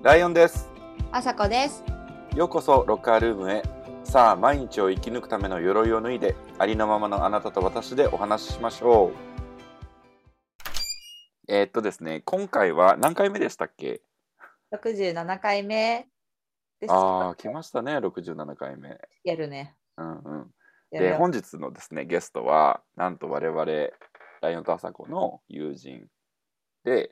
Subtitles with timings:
[0.00, 0.70] ライオンです。
[1.10, 1.82] あさこです。
[2.36, 3.64] ようこそロッカールームへ。
[4.04, 9.12] さあ、毎日を生き抜くための鎧を脱いで、ありのままのあなたと私でお話ししましょう。
[11.48, 14.00] えーっとですね、今回は何回目でしたっけ？
[14.70, 16.06] 六十七回目
[16.80, 16.92] です。
[16.92, 19.00] ああ、来ましたね、67回目。
[19.24, 19.74] やるね。
[19.96, 20.50] うんうん。
[20.92, 23.64] で、本日のですね、ゲストは、なんと我々、
[24.42, 26.06] ライオンとアサコの友人
[26.84, 27.10] で、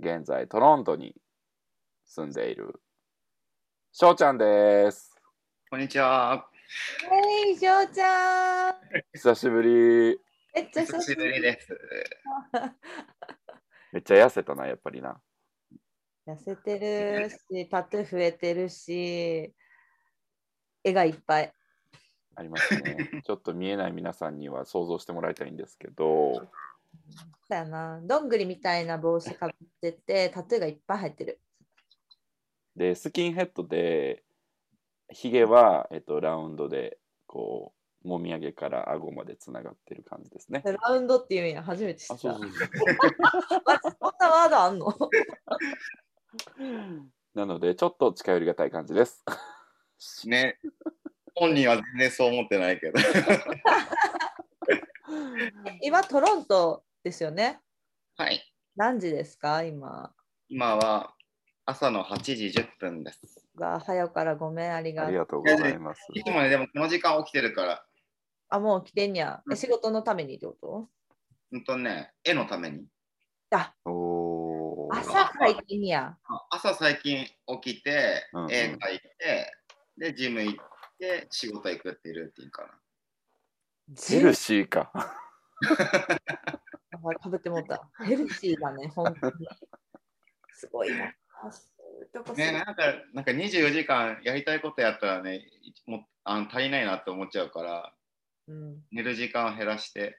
[0.00, 1.14] 現在トロントに
[2.06, 2.80] 住んでいる、
[3.90, 5.14] しょうちゃんです。
[5.68, 6.48] こんにちは。
[7.44, 8.74] えい、しょうちゃん。
[9.12, 9.68] 久しぶり。
[10.54, 11.68] めっちゃ久しぶりです。
[13.92, 15.20] めっちゃ痩せたな、やっぱりな。
[16.26, 19.52] 痩せてるし、タトゥー増えてるし、
[20.84, 21.52] 絵がいっぱい。
[22.36, 23.22] ありますね。
[23.24, 26.48] ちょっと見えない皆さんには想像してもらいたいんですけど、
[27.48, 28.00] だよな。
[28.00, 31.40] どんぐりみたいな帽子かぶってて、タトゥーがいっぱい入ってる。
[32.76, 34.22] で、スキンヘッドで、
[35.10, 37.72] ヒゲは、えっと、ラウンドで、こ
[38.04, 40.62] う、もみあげから顎までつながってる感じですね。
[40.64, 42.22] ラウンドっていうんや、初めて知あ、った。
[42.22, 42.58] そうそうそう。
[43.64, 44.94] まずこんなワードあんの？
[47.34, 49.24] なので、ちょっと近寄りがたい感じです。
[50.26, 50.58] ね。
[51.34, 52.98] 本人は全然そう思ってないけど。
[55.82, 57.60] 今、トロントですよね？
[58.16, 58.42] はい。
[58.76, 59.62] 何時ですか？
[59.62, 60.12] 今。
[60.48, 61.14] 今は
[61.68, 63.44] 朝の8時10分です。
[63.56, 65.08] が早からごめん、ありがとう。
[65.08, 66.06] ありがとうございます。
[66.14, 67.84] いつもね、でもこの時間起きてるから、
[68.48, 69.42] あ、もう来てんや。
[69.44, 70.88] うんえ仕事のためにってこと？
[71.50, 72.86] ほんとね、絵のために。
[73.50, 76.16] あ、おー朝から行ってんや。
[76.50, 77.26] 朝最近
[77.60, 79.52] 起きてうんうん、絵描いて、
[79.98, 80.54] で、ジム行っ
[81.00, 82.68] て、仕事行くっていうルーティンかな。
[84.08, 84.92] ヘルシーか。
[87.20, 87.88] かぶってもった。
[88.04, 89.48] ヘルシーだね、本当に。
[90.52, 91.12] すごいな。
[92.36, 92.74] ね、なんか、
[93.14, 95.46] なんか24時間やりたいことやったらね、
[95.86, 97.92] もうあの足りないなって思っちゃうから、
[98.48, 100.18] うん、寝る時間を減らして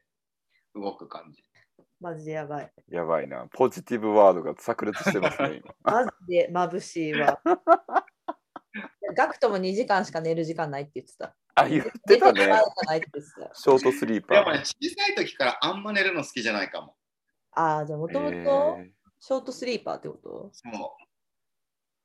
[0.75, 1.43] 動く感じ。
[1.99, 2.71] マジでやばい。
[2.89, 3.47] やばいな。
[3.51, 5.75] ポジティブワードが炸裂してますね、今。
[6.05, 7.39] マジで眩しいわ。
[9.15, 11.35] ガクトも2時間しか寝る時間ないって言ってた。
[11.55, 12.59] あ、言ってたね寝てる場合。
[12.59, 13.55] じゃないって言ってた。
[13.55, 14.61] ショートスリーパでもね、ー。
[14.61, 16.95] 小さい時からあんま寝るの好きじゃないかも。
[17.51, 20.49] ああ、じゃあもともえとーショートスリーパーってこと？
[20.53, 21.06] そう。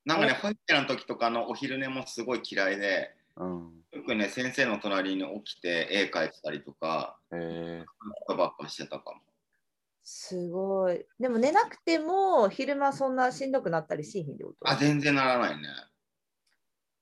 [0.04, 3.84] なんかね、保育園の時とかのお昼寝もすごい嫌いで、うん。
[3.92, 7.84] よくね、先生の隣に起きて絵描いてたりとか、え
[8.28, 9.20] ばっかしてたかも。
[10.02, 11.06] すごい。
[11.20, 14.68] でも寝なくても昼間そんなしんどくなったりしひんってこと？
[14.68, 15.68] あ、全然ならないね。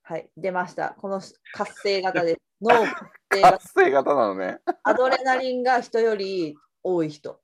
[0.03, 0.91] はい、出ました。
[0.91, 1.21] この
[1.55, 2.41] 活性型です。
[2.61, 2.87] 脳活
[3.33, 4.59] 性ー、型活性型なのね。
[4.83, 7.41] アドレナリンが人より多い人。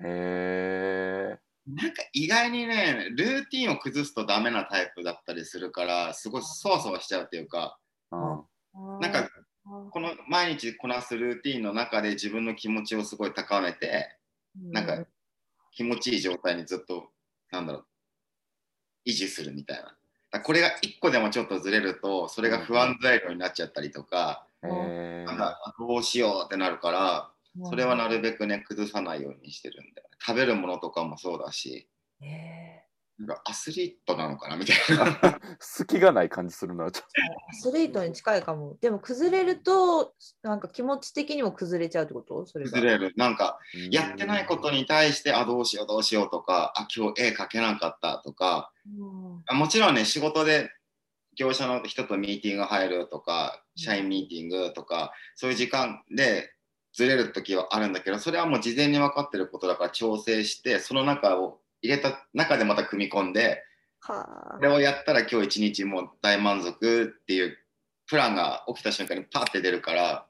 [0.00, 9.00] へえなんか意外にね、ルーティンを崩すとダメなタイプだったりするから、すごいそわそわしちゃうっていうか、ー。
[9.00, 9.28] なんか
[9.90, 14.16] この毎日こなすルーティンの中で自分の気持ちをすごい高めて、
[14.56, 15.06] なんか
[15.72, 17.10] 気持ちいい状態にずっと、
[17.50, 17.86] なんだろう、
[19.06, 19.82] 維持するみたい
[20.32, 20.40] な。
[20.40, 27.30] これが一個でもちょっとずれると、それが不安材料になっちゃったりとか、なんかどうしようってなるから、
[27.64, 30.16] それはなるべくね、崩さないようにしてるんだよね。
[30.24, 31.88] 食べるものとかもそうだし、
[32.20, 32.84] へ
[33.18, 35.40] なんかアスリートなのかなみたいな。
[35.60, 37.06] 隙がない感じするな、ちょっー
[37.50, 38.78] アスリートに近いかも。
[38.80, 42.46] でも崩れると、なんか気持ち的にも崩れちゃうってこと？
[42.46, 42.70] それが。
[42.70, 43.12] 崩れる。
[43.16, 43.78] なんか、と。
[43.94, 50.70] やってないことに対して、あ、どうしようどうしようとか、あ、今日絵描けなかったとか、うんあもちろんね、仕事で
[51.36, 56.54] 業者の人とミーティング入るとか、社員ミーティングとか、そういう時間で
[56.92, 63.62] ずれる時はあるんだけど、それはもう事前に分かってることだから調整して、その中を入れた中でまた組み込んで、
[64.00, 67.58] はこれをやったら今日一日もう大満足っていう
[68.06, 70.26] プランが起きた瞬間にパッて出るから、あ。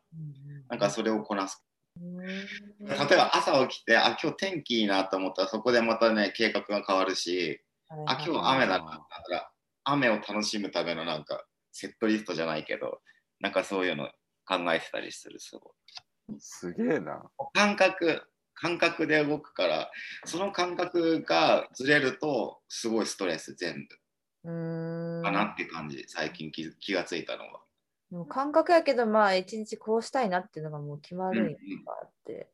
[0.69, 1.65] なんかそれをこなす。
[1.65, 2.25] うん例
[2.87, 7.61] えば朝起きて、あ、今日天気いいなと思ったらそこでまたね、計画が変わるし、
[8.07, 9.51] あ、今日雨だなだったら、
[9.85, 13.01] 雨を楽しむためのなんかセットリストじゃないけど、
[13.41, 14.09] なんかそういうの
[14.47, 15.73] 考えてたりする、すごい。
[16.39, 17.23] すげえな。
[17.55, 18.23] 感覚、
[18.55, 19.91] 感覚で動くから、
[20.25, 23.87] その感覚がずれると、すごいストレス全
[24.45, 27.61] 部うんかなって感じ、最近気気がついたのは。
[28.11, 32.51] でも感覚やけど、まあ、一日こうしたいなっていうのがもう決まるんやうんうんかって。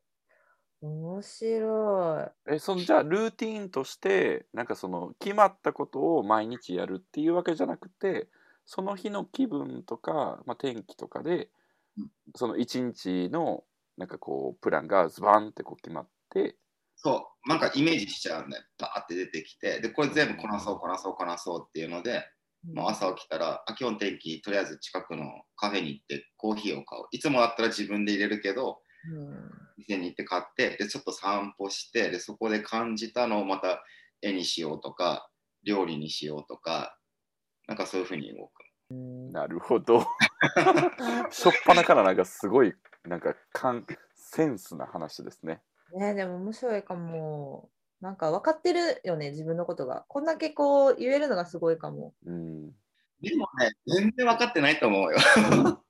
[0.81, 2.53] 面白い。
[2.53, 8.27] え、そのじゃあルーティーンとして、なんかその決まったことを毎日やるっていうわけじゃなくて、
[8.65, 11.47] その日の気分とか、まあ、天気とかでうん、
[12.35, 13.63] その一日の
[13.97, 16.55] なんかこうプランがズバンってこう決まって
[16.95, 18.63] そう、なんかイメージしちゃうんだよ。
[18.79, 22.25] バーって出てきて、で、これ全部こなそう、こなそう、こなそうっていうので、
[22.73, 25.23] もう朝起きたら、あ、今日天気、とりあえず近くの
[25.55, 27.03] カフェに行ってコーヒーを買う。
[27.11, 33.83] いつもだったら自分で入れるけど、うん店に行って買って、で、ちょっと散歩して、で、そこで感じたのをまた
[34.23, 35.29] 絵にしようとか、
[35.63, 36.97] 料理にしようとか、
[37.67, 38.66] なんかそういうふうに動く。
[38.89, 40.01] なるほど。
[41.31, 42.73] しょっぱなからなんかすごい
[43.05, 43.85] なんか感
[44.15, 45.61] センスな話ですね。
[45.93, 47.69] ねでも面白いかも。
[47.99, 50.05] なんか分かってるよね、自分のことが。
[50.07, 52.13] こんだけこう言えるのがすごいかも。
[52.25, 52.69] うん。
[53.21, 55.17] でもね、全然分かってないと思うよ。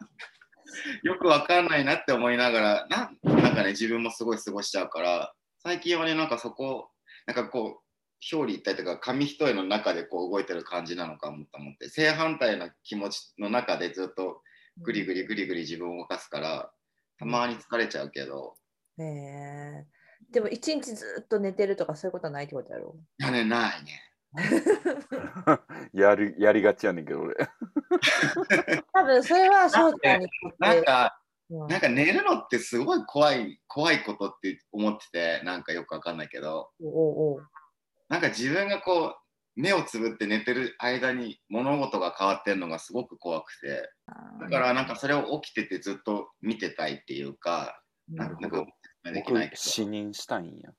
[1.03, 6.91] よく分かんないなって思いながらな、なんかね、自分もすごい過ごしちゃうから、最近はね、なんかそこ、
[7.25, 7.86] なんかこう、
[8.31, 14.41] 表裏一体とか紙一重の中でこう動いてる感じなのかもと思って、正反対な気持ちの中でずっと
[14.81, 16.71] ぐりぐりぐりぐり自分を動かすから、
[17.19, 18.55] たまに疲れちゃうけど、
[18.97, 19.97] ねえ
[20.31, 22.95] でも一日ずっと寝てるとかそういうことはないってことやろ？
[23.19, 24.01] いやね、ないね。
[25.93, 27.35] やるやりがちやねんけど俺。
[28.93, 30.57] 多分それは翔ちゃんにとって。
[30.59, 37.47] なんか、うんなんか寝るのってすごい怖い、怖いことって思ってて、なんかよくわかんないけど、おうおう
[38.09, 39.15] なんか自分がこう
[39.55, 43.89] 目をつぶって寝てる間に物事が変わってるのがすごく怖くて。
[44.39, 48.65] だからなんかそれを起きててずっと見てたいっていうかなるなんか
[49.03, 50.69] でき僕ないけ死認したいんや。
[50.69, 50.75] ど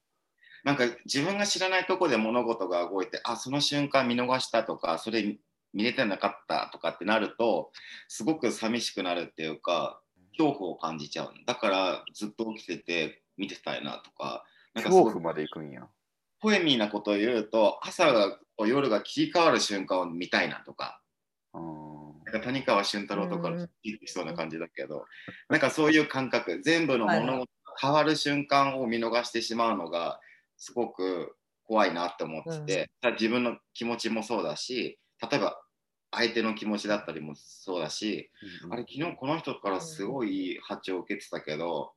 [0.65, 5.39] なんか自分が知らないとこで物事が動いてあその瞬間見逃したとかそれ
[5.73, 7.71] 見れてなかったとかってなると
[8.09, 10.01] すごく寂しくなるっていうか
[10.37, 11.33] 恐怖を感じちゃう。
[11.47, 14.45] だからずっと起きてて見てたいなとか
[14.75, 15.89] なんか恐怖まで行くんや。
[16.41, 21.01] ポエミーなことを言うと朝が夜が切り替わる瞬間を見たいなとか。
[21.55, 21.89] うん
[22.31, 25.07] なんか谷川俊太郎とかうん聞いそうな感じだけど、
[25.49, 26.61] なんかそういう感覚。
[26.63, 27.47] 全部の物事が
[27.81, 30.21] 変わる瞬間を見逃してしまうのが
[30.59, 34.99] すごく怖いなって思ってて、自分の気持ちもそうだし
[35.31, 35.59] 例えば
[36.11, 38.31] 相手の気持ちだったりもそうだし、
[38.71, 41.93] あれ昨日この人からすごい波長を受けてたけど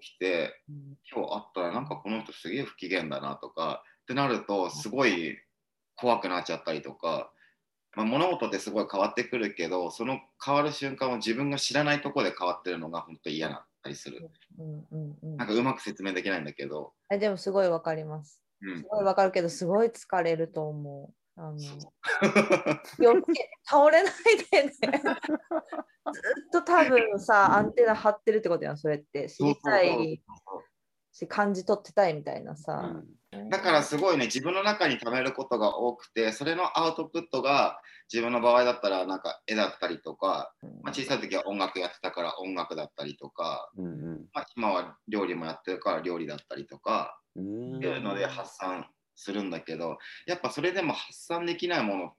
[0.00, 0.98] 起きてうん。
[1.10, 5.38] 今日会ったらなんかこの人すげえ不機嫌だなとかってなるとすごい
[5.96, 7.30] 怖くなっちゃったりとか、
[7.96, 14.30] まあ、物事ってすごい変わってくるけどその変わる瞬間を自分が知らないところで変わってるのが本当に嫌だったりする。
[14.58, 15.36] うんうんうん。
[15.36, 18.42] なんかうまく説明できないんだけど、えでもすごいわかります。
[18.62, 18.78] うん。
[18.78, 21.14] す、ごいわかるけど、すごい疲れると思う。
[21.40, 21.58] あの
[23.64, 24.12] 倒れない
[24.50, 24.72] でね。
[24.82, 29.28] ずっと多分さ、アンテナ張ってるってことやん、それって。
[29.28, 30.20] 知りたい
[31.12, 33.02] し、感じ取ってたいみたいなさ。
[33.50, 37.78] だからすごいね自分の中に溜めることが多くてそれのアウトプットが
[38.10, 40.50] 自分の場合だったらなんか絵だったりとか、
[40.82, 44.26] まあ、小さい時は音楽やってたから音楽だったりとか、うんうん。
[44.32, 47.76] まあ、今は料理もやってるから料理だったりとかうん。
[47.76, 48.86] っていうので発散
[49.18, 52.14] するんだけどやっぱそれでも発散できないものっ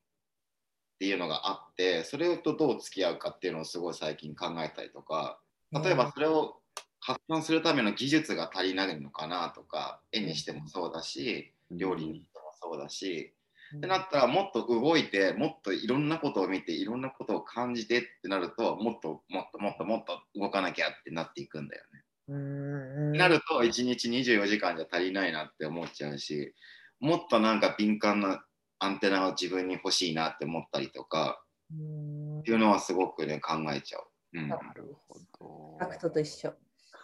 [1.00, 5.40] ていうのがあってそれとどう付き合うかっていうのをすごい最近考えたりとか
[5.72, 6.56] 例えばそれを
[7.00, 13.34] 発散するための技術が足りないのかなとか絵にしてもそうだし料理にしてもそうだし
[13.78, 22.04] ってなったらもっと動いてもっといろんなことを見ていろんなことを感じてってなるともっともっともっともっと動かなきゃってなっていくんだよね。
[22.30, 26.54] うんなると1日24時間じゃ足りないなって思っちゃうし
[27.00, 28.44] もっとなんか敏感な
[28.80, 34.04] アンテナを自分に欲しいなって思ったりとかうんっていうのはすごくね考えちゃう。
[34.34, 35.78] うん、なるほど。
[35.84, 36.54] アクトと一緒。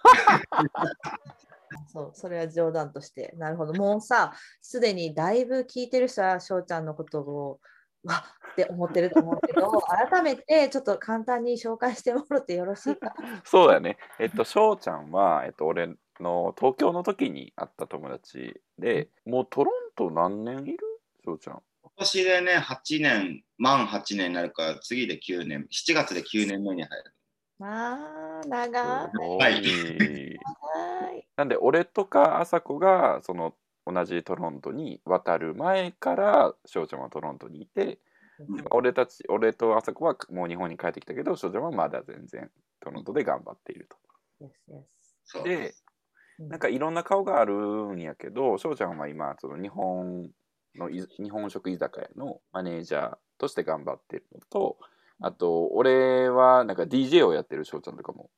[1.87, 3.33] そう、それは冗談として。
[3.37, 3.73] なるほど。
[3.73, 7.59] もうさ、すでにだいぶ聞いてる人は、翔ちゃんのことを、
[8.03, 13.13] わっって思ってると思うけど、 改めてちょっと簡単に紹介してもらってよろしいか？
[13.43, 13.97] そうだね。
[14.17, 20.63] えっと、翔ちゃんは、えっと、俺の東京の時に会った友達で、もうトロント何年？
[20.65, 20.77] いる？
[21.23, 21.61] 翔ちゃん。
[21.81, 27.13] 今年でね8年満8年になるから次で9年7月で9年目に入る。
[27.57, 29.65] まあ、長すごはいい。
[29.65, 30.37] い。
[31.37, 37.99] なんで、俺とか朝子が、その、同じトロントに渡る前から翔ちゃんはトロントにいて、
[38.39, 43.87] うん俺たち俺と朝子はもう日本に帰ってきたけど翔ちゃんはまだ全然トロントで頑張っている
[44.41, 44.81] Yes, yes
[45.23, 45.47] そうと。
[45.47, 45.71] でうん
[46.39, 50.29] なんかいろんな顔があるんやけど翔ちゃんは今その日本
[50.75, 54.77] のい日本食居酒屋のマネージャーとして頑張ってるのと
[55.21, 58.29] あと俺はなんか DJ をやってる翔ちゃんとかも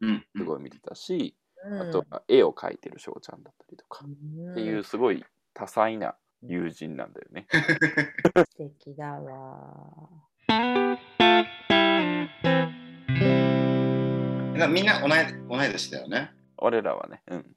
[0.00, 1.40] うんすごい見てたし、うん
[1.78, 4.08] あとは絵を描いてる翔ちゃんだったりとか、う
[4.48, 7.46] んっていうすごい多彩な友人なんだよね。
[8.48, 10.08] 素敵だわ。
[14.68, 15.10] みんな同い
[15.48, 16.32] 同い年だよね。
[16.60, 17.22] 俺らはね。
[17.28, 17.56] うん。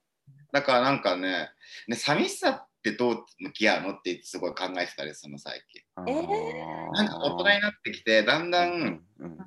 [0.52, 1.50] だからなんかね
[1.88, 5.82] ね寂しさってどう向き合うのってすごい考えてたりするの最近。
[6.08, 9.38] えなんか大人になってきてだんだん、うんうん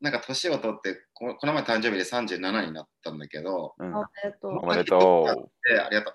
[0.00, 3.94] なんか年を取ってここの前誕生日で37になったんだけどうん。
[3.94, 4.48] おめでと。
[4.48, 4.58] う。
[4.62, 6.14] おめでとでありがとう。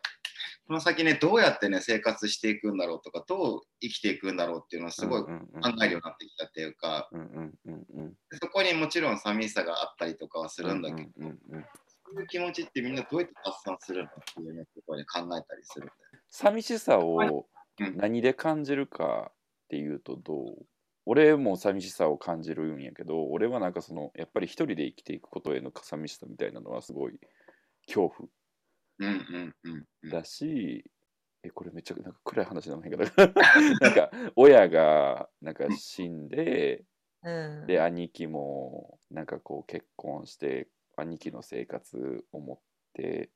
[0.67, 4.91] この先ねどうやってね生活していくんだろうとかどう生きていくんだろうっていうのをう。
[4.91, 5.29] すごい考
[5.83, 11.63] えるようになってきたっていうか、うんうんうんうんそこにもちろん寂しさがあったりとかはするんだけど、うんうんうんそうい
[12.16, 17.48] う気持ちってみんなどうやって発散するのっていうねところに考えたりするんだよ寂しさを
[17.80, 17.98] うん。
[17.98, 19.34] 何で感じるかっ
[19.70, 20.66] ていうとどう
[21.06, 27.20] 俺も寂しさを感じるんやけど俺はなんかそのやっぱり一人で生きていくことへの寂しさみたいなのはすごい
[27.88, 28.30] 恐怖
[29.00, 30.10] うんうんうんうん。
[30.10, 30.84] だし、
[31.44, 33.06] えこれめっちゃなんか暗い話なんだけど。
[33.80, 36.84] なんか親がなんか死んで
[37.24, 37.66] うん。
[37.66, 40.68] で兄貴もなんかこう結婚して
[41.01, 42.60] 兄貴の生活を持っ
[42.94, 43.29] て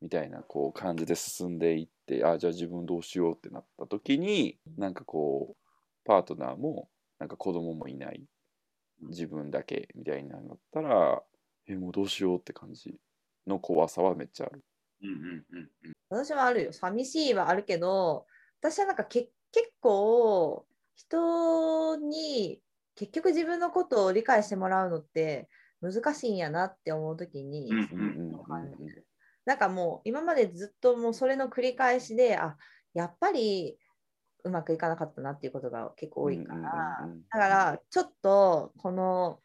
[0.00, 5.66] みたいなこう感じで進んでいってあじゃあ自分どうしようってなった時になんかこう
[6.04, 8.22] パートナーもなんか子供もいない
[9.08, 10.40] 自分だけみたいになっ
[10.72, 11.22] たら
[11.66, 12.94] えもうどうしようって感じ
[13.46, 14.62] の怖さはめっちゃある。
[15.02, 15.14] うんうん
[15.52, 16.72] うんうん私はあるよ。
[16.72, 18.26] 寂しいはあるけど、
[18.60, 22.60] 私はなんかけ結構人に
[22.94, 25.48] 結局自分のことを理解してもらうのって
[25.80, 27.70] 難しいんやなって思うときに、
[29.44, 32.56] なんかもう今までずっともうそれの繰り返しで、あ
[32.94, 33.78] やっぱり
[34.44, 39.40] うまくいかなかったなっていうことが結構多いから、だからちょっとこの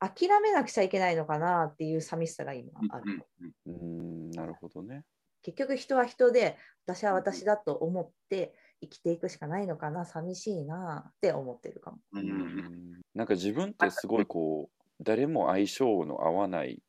[0.00, 3.26] 諦めなくちゃいけないのかなっていう寂しさが今ある。
[3.66, 5.04] うんなるほどね。
[5.42, 6.56] 結局人は人で
[6.86, 11.98] 私は私だと思って生きていくしかないのかな寂しいなって思ってるかも。
[12.12, 16.82] うんなんか自分ってすごいこう誰も相性の合わない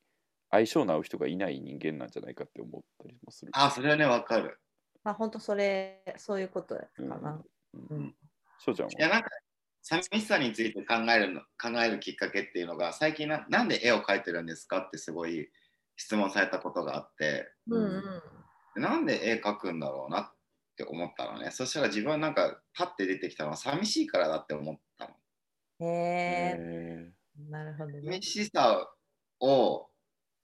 [0.51, 3.51] 相性の合う人がいない人間なんじゃないかって思ったりもする。
[3.53, 4.59] あそれはねわかる。
[5.03, 7.41] まあ本当それそういうことかな。
[7.73, 7.97] うん。
[7.97, 8.15] うん。
[8.59, 8.91] 翔ちゃんは？
[8.91, 9.29] いやなんか
[9.81, 15.49] 寂しさについて考えるの考えるきっかけっていうのが最近ななんで絵を描いてるんですかってすごい
[15.95, 17.51] 質問されたことがあって。
[17.67, 18.03] うんうん。
[18.75, 20.31] でなんで絵描くんだろうなっ
[20.75, 21.51] て思ったのね。
[21.51, 25.11] そしたら自分はなんかパッて出てきたのは寂しいからだって思ったの。
[25.81, 27.13] へえへ
[27.49, 28.01] なるほどね。
[28.03, 28.21] 寂。
[28.21, 28.89] しさ
[29.39, 29.87] を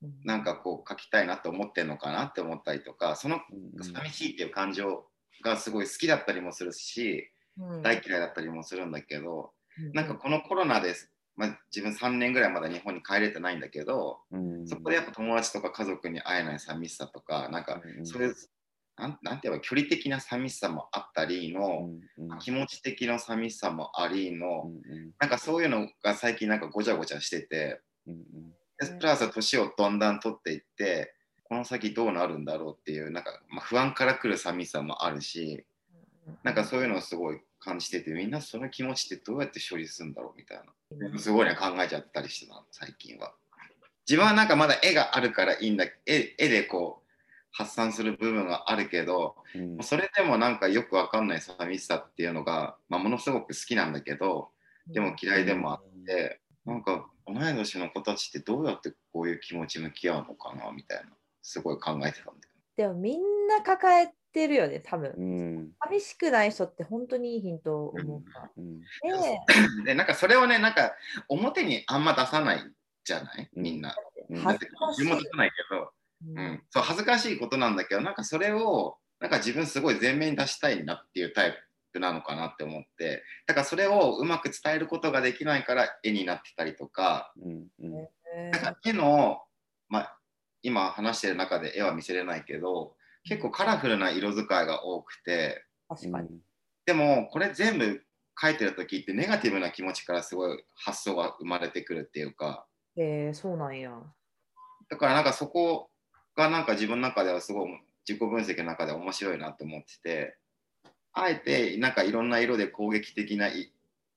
[0.01, 0.13] うん。
[0.25, 3.39] なんかこう描きたいなって思ってんのかなって思ったりとかその
[3.81, 5.05] 寂しいっていう感情
[5.43, 7.81] がすごい好きだったりもするしうん。
[7.81, 14.67] 大嫌いだったりもするんだけどうんなんかこのコロナです、まあ、自分3年ぐらいまだ日本に帰れてないんだけどうん。
[14.67, 18.05] そこでやっぱ友達とか家族に会えない寂しさとかなんかうん。
[18.05, 18.35] そういう
[18.97, 22.39] なんなんて言えば距離的な寂しさもあったりのうんうん。
[22.39, 25.11] 気持ち的な寂しさもありうのんうん。
[25.19, 28.23] なんかそういうのが最近なんかごちゃごちゃしててうん
[28.77, 31.13] でプラス年をどんどん取っていって
[31.45, 35.63] この先どうなるんだろうっていうなんか、まあ、不安から来る寂しさもあるし
[36.43, 40.57] なんかそういうのをすごい感じててみんなその気持ちってどうやって処理するんだろうみたい
[41.11, 41.19] な。
[41.19, 43.33] すごいね考えちゃったりしてたの最近は。
[44.07, 47.04] 自分はなんかまだ絵があるからいいんだ絵絵でこう
[47.57, 49.77] 発散する部分があるけどうん。
[49.81, 54.49] それでもなんかよくわかんない寂しさっていうのが、まあ、ものすごく好きなんだけど
[54.87, 61.05] でも嫌いでもあってなんか同い年の子たちってどうやってこういう気持ち向き合うのかなみたいな
[61.41, 65.13] すごい考えてたんだよでもみんな抱えてるよね多分。
[65.17, 65.71] うん。
[65.85, 68.81] 寂しくない人って本当にいいヒント思うかうん。
[68.81, 69.21] ら。
[69.21, 69.39] で
[69.85, 70.91] でなんかそれをねなんか
[71.29, 72.59] 表にあんま出さない
[73.05, 73.49] じゃない？
[73.55, 73.95] みんな。
[74.43, 75.89] 恥ずかしい自分も出さないけど、
[76.27, 76.37] うん。
[76.37, 81.53] うん、そう恥ずかしいことなんだけどなんかそれをなんか自分すごい前面に出したいなっていうタイ
[81.93, 83.23] プなのかなって思って。
[83.47, 87.33] だからそれをうまく伝えることができないから絵になってたりとか。
[87.41, 87.95] うんうん。
[87.95, 89.41] へなんか絵の、
[89.87, 90.17] まあ、
[90.61, 95.63] 今話してる中で絵は見せれないけど結構カラフルな色使いが多くて。
[95.87, 96.39] 確かに。
[96.85, 98.01] でもこれ全部
[98.39, 102.67] 描いてる時ってネガティブな気持ちからすごい発想が生まれてくるっていうか。
[102.97, 103.91] へえそうなんや。
[104.89, 105.89] だからなんかそこ
[106.35, 107.69] がなんか自分の中ではすごい
[108.07, 110.37] 自己分析の中で面白いなと思ってて
[111.13, 113.49] あえてなんかいろんな色で攻撃的な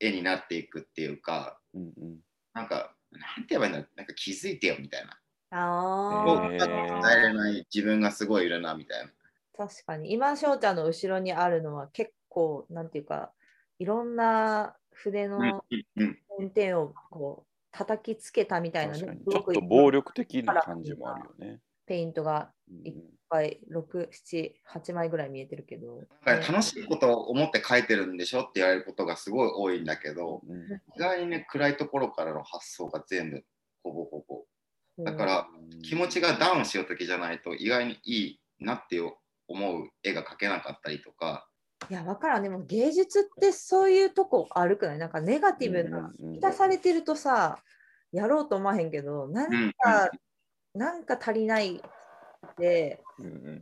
[0.01, 2.19] 絵になっていくっていうかうんうん。
[2.55, 5.19] なんかなんて言えばいいんだろうなんか気づいてよみたいな。
[5.51, 9.11] ああ、伝えれない自分がすごいいるなみたいな。
[9.57, 10.13] 確かに。
[10.13, 13.33] 今、翔ちゃんの後ろにあるのは結構、なんていうか、
[13.79, 15.65] いろんな筆の
[16.37, 21.61] 点々をこう叩きつけたみたいな確かねにちょっと暴力的な感じもあるよね。
[21.88, 22.87] ペイントがうん。
[22.87, 22.95] いっ
[23.30, 26.02] ぱい6、7、8枚ぐらい見えてるけど。
[26.25, 30.64] なんか楽しいことを思って書いてるんでしょって言われることがすごい多いんだけどうん。
[30.95, 33.45] 意外にね暗いところからの発想が全部
[33.83, 34.45] ほぼほぼ。
[35.04, 35.49] だから
[35.83, 39.00] 気持ちがダウンしようときじゃないと意外にいいなって
[39.47, 41.49] 思う絵が描けなかったりとか。
[41.88, 42.42] いや、わからん。
[42.42, 44.99] でも芸術ってそういうとこあるくない？
[44.99, 47.62] なんかネガティブな、満たされてるとさ、
[48.11, 50.11] やろうと思わへんけど、なんか、
[50.78, 51.82] なんか足りない
[52.58, 53.02] で、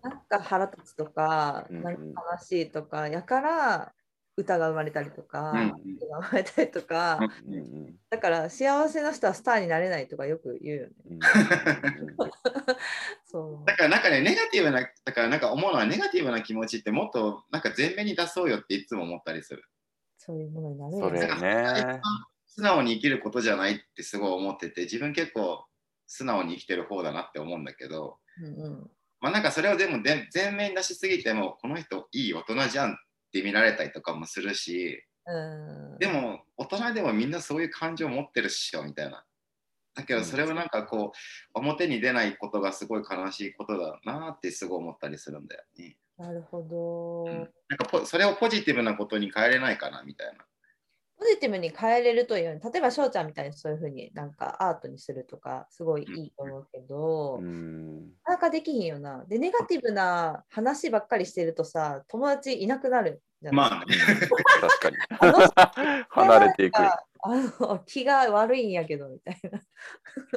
[0.02, 3.94] なんか腹立つとか、なんか悲しいとか、やから
[4.36, 5.76] 歌が生まれたりとか、うん、が
[6.20, 7.18] 生まれたりとか、
[7.48, 10.94] うん、だから幸せな人はスターになれないとかよく言うよね。
[13.24, 13.66] そう。
[13.66, 19.64] だからなんかねネガティブなだからなんか思うのはネガティブな気持ちってもっとなんか前面に出そうよっていつも思ったりする。
[20.18, 22.02] そういうものになるそれね。
[22.46, 25.64] 素直に生きることじゃないってすごい思ってて自分結構
[26.06, 32.96] 素直に生きてる方だなって思うんだけど、うんうん、まあなんかそれをでもで前面に出しすぎてもこの人いい大人じゃんっ
[33.26, 35.32] って見られたりとかもするし、う
[35.96, 39.24] ん、でも大人でもみんなそういう感情を持ってるっしょみたいな。
[39.94, 45.96] だけどそれをなんかこう表に出ないことがすごい悲しいことだなってすごい思ったりするんだよね。
[46.18, 50.44] なるほど、うん、なんかそれをポジティブなことに変えれないかなみたいな。
[51.18, 59.24] ポジティブに変えれるという例えば翔ちゃんみたいにそういうふうになんかアートにするとかすごいいいと思うけど、うん、なかなかできひんよな。
[59.24, 63.56] でネガティブな話ばっかりしてるとさ友達いなくなるじゃない？
[63.56, 63.84] まあ、
[64.60, 64.96] 確かに。
[66.10, 66.76] 離れていく。
[66.78, 67.00] あ
[67.60, 69.60] の 気が悪いんやけどみたいな。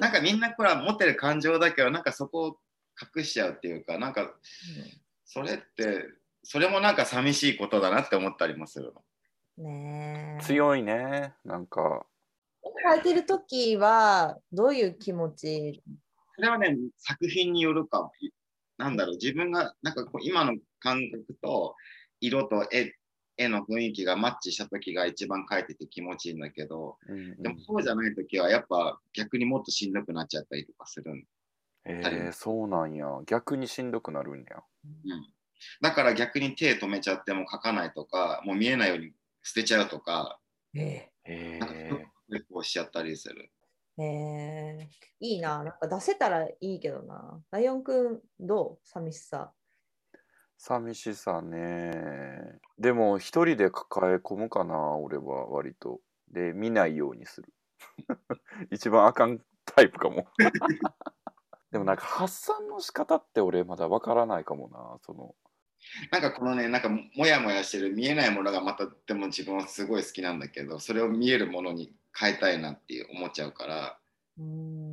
[0.01, 2.59] なんかみんなこれは持ってる感情だけどなんかそこを
[3.15, 4.33] 隠しちゃうっていうかなんか
[5.25, 6.05] それって
[6.43, 9.03] それもなんか寂しいことだなって思ったりもするの。
[9.59, 12.05] ね強いねなんか。
[12.91, 15.83] 書いてる時はどういう気持ち？
[16.35, 18.11] それはね作品によるかも。
[18.77, 19.15] なんだろう。
[19.15, 21.75] 自分がなんかこう今の感覚と
[22.21, 22.93] 色と絵
[23.37, 31.23] 絵の雰囲気がマッチした時が一番描いてて気持ちいいんだけど、うんうん、でもそうじゃない時はやっぱ逆にもっとしんどくなっちゃったりとかするん
[31.85, 33.05] えー、そうなんや。
[33.25, 35.27] 逆にしんどくなるんや、うん、
[35.81, 39.11] だから逆に手止めちゃっても描かないとかもう見えないように
[39.43, 40.39] 捨てちゃうとか、
[40.73, 43.51] えー、なんかこうしちゃったりする。
[43.97, 44.87] えー、
[45.19, 47.41] いいな、なんか出せたらいいけどな。
[47.51, 48.87] ライオンくん、どう？
[48.87, 49.51] 寂しさ。
[50.57, 52.59] 寂しさね。
[52.77, 55.99] でも、一人で抱え込むかな、俺は割と。
[56.29, 57.53] で、見ないようにする。
[58.71, 60.27] 一番あかんタイプかも。
[61.71, 65.35] でもなんか発散の仕方って俺まだわからないかもな、その。
[66.11, 73.99] なんかこのねなんかモヤモヤしてる見えないものがまたでも自分はすごい好きなんだけどそれを見えるものに変えたいなって思っちゃうから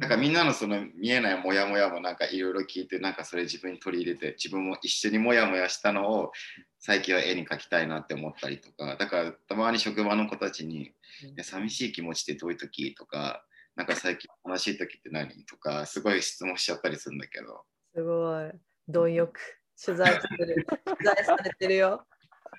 [0.01, 6.33] なんかみんなのその見えないモヤモヤもなんかいろいろ聞いてなんかそれ自分に取り入れて自分も一緒にモヤモヤしたのを
[6.81, 10.93] 最近は絵に描きたいなって思ったりとかだからたまに職場の子たちに
[11.43, 13.45] 「寂しい気持ちってどういう時?」とか
[13.77, 18.51] 「なんか最近悲しい時って何?」とかすごい質問しちゃったりするんだけどすごい
[18.89, 19.39] 貪欲
[19.85, 20.67] 取材してる。
[20.85, 22.07] 取材されてるよ。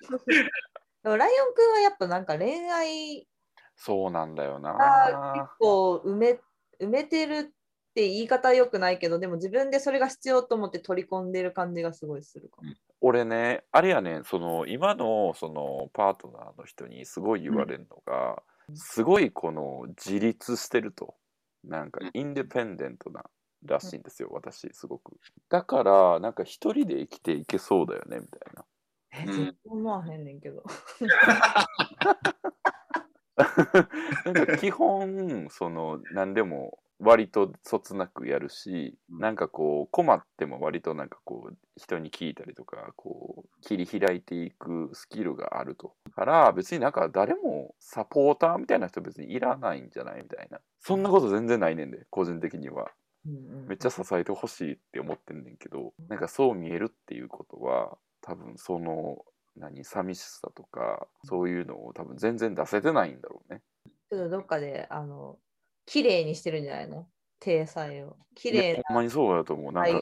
[1.04, 3.28] でもライオンくんはやっぱなんか恋愛
[3.76, 5.34] そうなんだよな。
[5.36, 6.40] 結構埋め
[6.80, 7.44] 埋めてるっ
[7.94, 12.74] て言い方はよくないけどでも自分でそれが必要と思って取り込んでる感じがすごいするかも。
[13.00, 21.16] 俺ねあれやねその今のそのパートナーの人にすごい言われるのが、うん、すごいこの自立してると。
[21.64, 23.24] なんかインデペンデントな
[23.66, 25.18] らしいんですよ、うん、私すごく。
[25.50, 28.66] だからなんか一人で生きていけそうだよねみたいな。
[29.12, 30.64] え全然思わへんねんけど。
[34.26, 45.94] なんか基本その何でも割とそつなくやるし、うん、なんかこう困っても割となんかこう人に聞いたりとかこう切り開いていくスキルがあると。
[46.16, 50.60] から別になんか誰もサポーターみたいな人別にいらないんじゃないみたいな。
[50.80, 52.90] そんなこと全然ないねんで個人的には
[53.68, 63.62] めっちゃ支えてほしいって思ってんねんけどなんかそう見えるっていうことは多分その何寂しさとかそういうのを多分全然出せてないんだろうね。
[64.10, 65.38] ちょっとどっかであの
[65.86, 67.08] 綺麗にしてるんじゃないの？
[67.40, 68.18] 体裁を。
[68.36, 68.84] 綺麗な。
[68.88, 69.72] ほんまにそうだと思う。
[69.72, 70.02] なんか。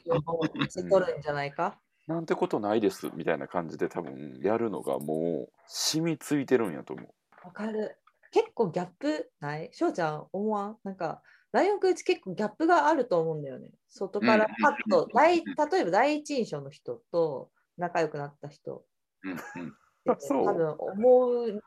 [0.90, 7.08] 取るんじゃないか、うん、なんてことないですみたいな感じで多分やるのがもう染みついてるんやと思う。
[7.44, 7.96] わかる。
[8.32, 9.70] 結構ギャップない？
[9.72, 10.76] 翔ちゃん思わん？
[10.84, 13.70] なんかライオンくんち結構ギャップがあると思うんだよね。
[13.88, 18.84] 外からパッと、例えば第一印象の人と仲良くなった人。
[20.18, 21.62] そう多分思う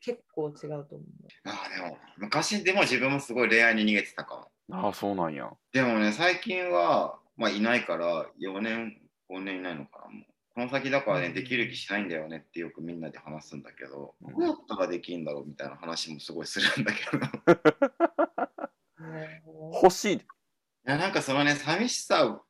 [0.00, 1.04] 結構違うと思う。
[1.44, 4.76] あでも昔でも自分もすごい恋愛に逃げてたかも。
[4.76, 5.50] ああそうなんや。
[5.72, 17.24] でもね最近は、まあ、いないから4年5年いないのかなもうこの先だからね、できる気しないんだよねってよくみんなで話すんだけど、どうやったらできるんだろうみたいな話もすごいするんだけど。
[19.82, 20.16] 欲しい。
[20.16, 20.20] い
[20.84, 22.42] やなんかそのね寂しさを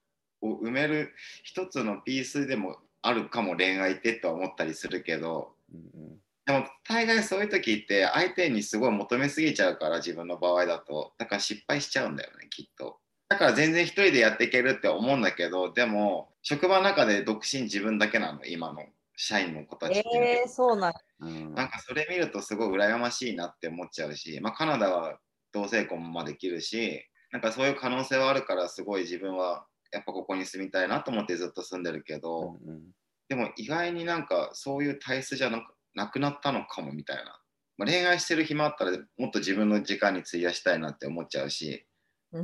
[0.43, 12.99] 埋める一つのピースでもあるかも恋愛ってとは思ったりするけどうんでも大概そういう時って相手にすごい求めすぎちゃうから自分の場合だとだから失敗しちゃうんだよねきっと。
[13.29, 18.83] だから全然一人でやっていけるって思うんだけどでも職場の中で独身自分だけなの今の
[19.15, 21.55] 社員の子たちって、えー、そうなんうん。
[21.55, 25.19] なんかそれ見るとすごい羨ましいなって思っちゃうし、まあ、カナダは
[25.53, 32.83] 同性婚もできるしなんかそういう可能性はあるからすごい自分はやっぱここに住みたいなと思ってずっと住んでるけど、うんうん。
[33.29, 37.41] でも意外になんかそういう体質じゃなくなくなったのかもみたいな、
[37.77, 41.87] まあ、恋愛してる暇あったらもっと自分の時間に費やしたいなって思っちゃうし。
[42.33, 42.39] だ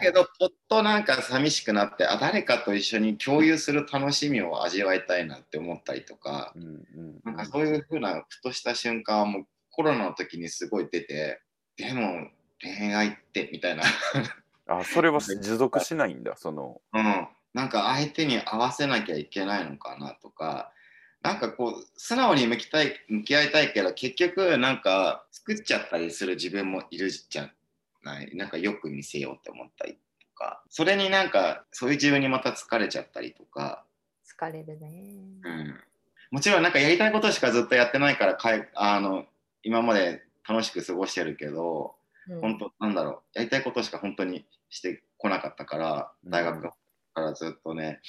[0.00, 6.52] けどぽっとなんか寂しくなってあ誰かと一緒に共有する楽しみを味わいたいなって思ったりとか。
[6.56, 7.20] うんうん。
[7.24, 11.40] なんかそういうふうなふとした瞬間はもうコロナの時にすごい出て
[11.76, 12.28] でも
[12.62, 13.82] 恋愛ってみたいな、
[14.68, 16.80] あそれは持続しないんだその。
[16.92, 20.70] うん、なんか相手に合わせなきゃいけないのかなとか。
[21.22, 27.50] なんかこう素直に向きたい向き合いたいけど結局なんか作っちゃったりする自分もいるじゃ
[28.02, 28.36] ない。
[28.36, 29.98] なんかよく見せようって思ったりと
[30.34, 30.62] か。
[30.68, 33.84] それになんかそういう自分にまた疲れちゃったりとか、
[34.38, 34.88] 疲れるね。
[35.44, 35.80] うん、
[36.30, 39.24] もちろんなんかやりたいことしかずっとやってないからかいあの
[39.64, 41.96] 今まで楽しく過ごしてるけど
[42.28, 42.40] うん。
[42.40, 43.38] 本当なんだろう。
[43.38, 46.74] やりたいことしか本当にしてこなかったから大学か
[47.16, 48.00] らずっとね、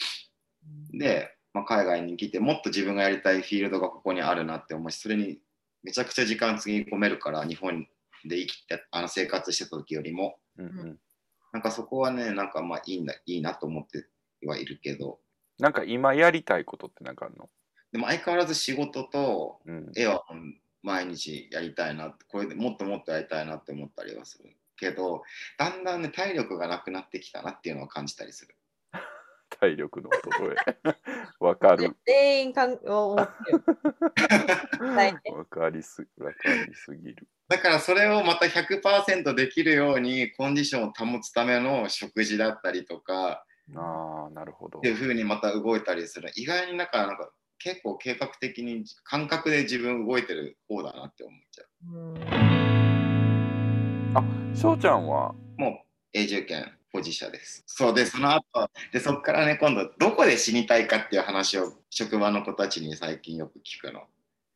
[0.92, 5.40] で、まあ、海外に来てもっと自分がやりたいフィールドがここにあるなって思うしそれに
[5.84, 7.88] めちゃくちゃ時間つぎ込めるから日本
[8.26, 10.38] で生きてあの生活してた時よりも。
[10.58, 11.00] うんうん。
[11.54, 14.06] なんかそこはねなんかまあいいんだいいなと思って
[14.46, 15.20] はいるけど。
[15.60, 17.50] なんか今やりたいことってなんかあるの？
[17.94, 19.92] でも相変わらず仕事とうん。
[19.96, 20.26] 絵は
[20.86, 25.24] 毎日やりたいなこれでもっともっとやりたいなって思ったりはするけど
[25.58, 28.56] だんだんね体力がなくなってきたなっていうのを感じたりする。
[29.60, 30.96] 体力の衰え。
[31.40, 31.96] わかる。
[32.06, 33.64] 全員かん思ってる。
[34.94, 37.28] はいねわかりすわかりすぎる。
[37.48, 43.46] だからそれをまた100%できるようにコンディションを保つための食事だったりとか
[43.76, 44.80] ああなるほど。
[44.80, 46.32] っていう風にまた動いたりする。
[46.36, 51.96] 意外になんかなんか結構計画的に感覚で自分動いてる方だなって思っちゃう。
[54.22, 54.56] ん。
[54.56, 55.34] 翔ちゃんは？
[55.58, 55.70] うも
[56.14, 57.64] う永住権保持者です。
[57.68, 58.44] そうでその後
[58.94, 64.04] でそこからね今度どこで死にたいかっていう話を職場の子たちに最近よく聞くの。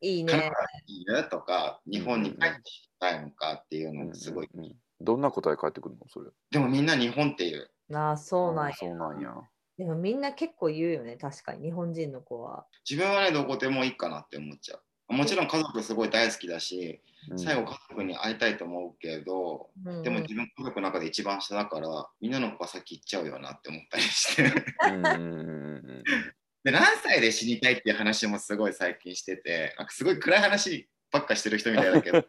[0.00, 0.32] いいね。
[0.32, 0.50] カナダ。
[0.88, 4.74] にいるとか日本に帰ってきたいのかっていうのをすごい、うんうん。
[5.02, 6.06] どんな答え返ってくるの？
[6.08, 6.30] それ。
[6.50, 7.70] でもみんな日本っていう。
[7.90, 8.72] なあ、そうなんや。
[8.72, 9.34] あそうなんや
[9.80, 11.68] でもみんな結構言うよね、確かに。
[11.68, 12.66] 日本人の子は。
[12.88, 14.76] 自分はねどこでもいいかなって思っちゃ
[15.08, 15.14] う。
[15.14, 17.38] もちろん家族すごい大好きだしうん。
[17.38, 20.02] 最後家族に会いたいと思うけど、うん。
[20.02, 24.52] でも自分家族の中で一番下だからみんなの子が先行っちゃうよなって思ったりして。
[24.86, 25.22] うんうんうんう
[25.76, 26.02] ん
[26.62, 32.22] で何歳で死にたいっていう話もすごい最近しててなんかすごい暗い話ばっかしてる人みたいだけど。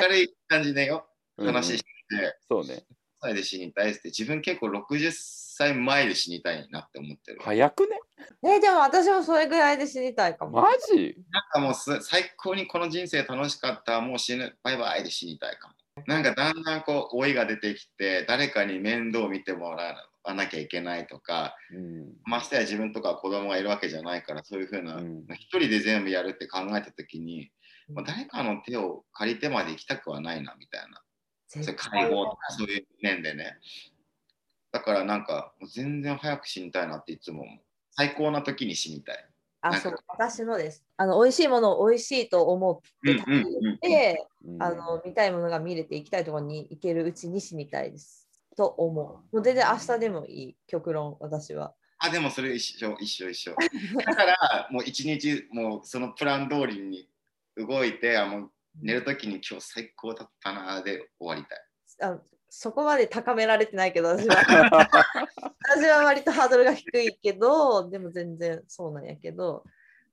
[0.00, 1.06] 明るい感じでよ。
[1.36, 2.74] うん話してて、そうね。
[2.74, 8.00] 何歳で死にたいって自分結構60歳前で死にたいなって思ってる、早くね？
[8.42, 10.62] え、でも私もそれぐらいで知りたいかも。
[10.62, 11.16] マジ？
[11.30, 14.56] なんかもうす最高にこの人生楽しかったもう死ぬ。
[14.62, 15.74] バイバイで死にたいかも。
[16.06, 22.12] なんかだんだんこう老いが出てきて誰かに面倒を見てもらわなきゃいけないとかうん。
[22.24, 25.24] ましてや自分とか子供がいるわけじゃないからそういうふうな、うん。
[25.34, 27.50] 一人で全部やるって考えた時に、
[27.92, 31.00] まあ、誰かの手を借りてまで行きたくはないなみたいな
[31.76, 33.58] 介護とかそういう面でね
[34.72, 37.58] だからなんかもう全然早く死にたいなっていつも思う
[37.92, 39.28] 最高な時に死にたい
[39.66, 40.84] あ、そう、私もです。
[40.98, 48.28] あの、美味しいものを美味しいと思ってうんうんうんで、うんあの、見たいものが見れて行きたいところに行けるうちに死にたいです。
[48.58, 49.04] と思う。
[49.04, 51.74] もう全然明日でもいい、極論、私は。
[51.98, 53.54] あでもそれ一緒一緒一緒
[54.04, 57.08] だからもう一日もうそのプラン通りに
[57.56, 62.18] 動いてあもう寝る時に今日最高だったなで終わりたいあ
[62.56, 64.36] そこまで高められてないけど、私は。
[65.66, 69.64] 私は割とハードルが低いけど、でも全然そうなんやけど、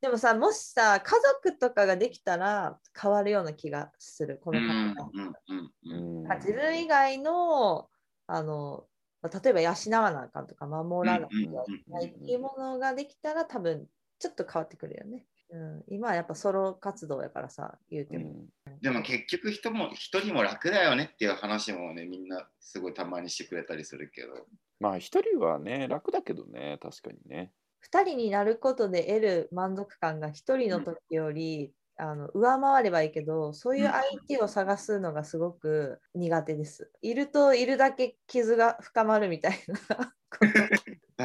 [0.02, 5.54] でもさ、もしさ、家族とかができたら変わるような気がする、こうんの考え。
[5.54, 7.90] うんうん自分以外の
[8.26, 8.88] あの
[9.22, 9.70] まあ例えば養
[10.02, 13.86] わなあかんとか守らなきゃいけない生き物ができたら多分
[14.18, 15.26] ちょっと変わってくるよね。
[15.52, 18.46] うん、今はやっぱソロ活動やからさ言うても。
[18.82, 24.30] でも結局人も一人も楽だよねっていう話もねみんなすごいたまにしてくれたりするけど。
[24.80, 27.52] まあ一人はね楽だけどね確かにね。
[27.92, 36.92] 2人になることで得る満足感が1人の時より、あの上回ればいいけどそういう相手を探すのがすごく苦手です。
[37.02, 39.60] いるといるだけ傷が深まるみたい
[39.90, 40.14] な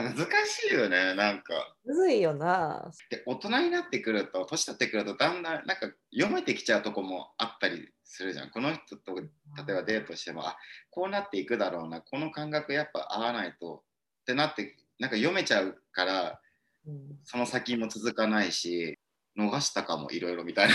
[0.03, 1.77] 難しいよね、なんか。
[1.85, 2.91] むずいよな。
[3.11, 8.51] で大人になってくると、年取ってくると、だんだんなんか読めてきちゃうとこもあったりするじゃん。
[8.51, 10.57] この人と例えばデートしても、あ
[10.91, 13.85] こうなっていくだろうな、この感覚やっぱ合わないと
[14.23, 16.41] ってなって、なんか読めちゃうから、
[16.87, 18.99] うんその先も続かないし、
[19.37, 20.75] 逃したかもいろいろみたいな。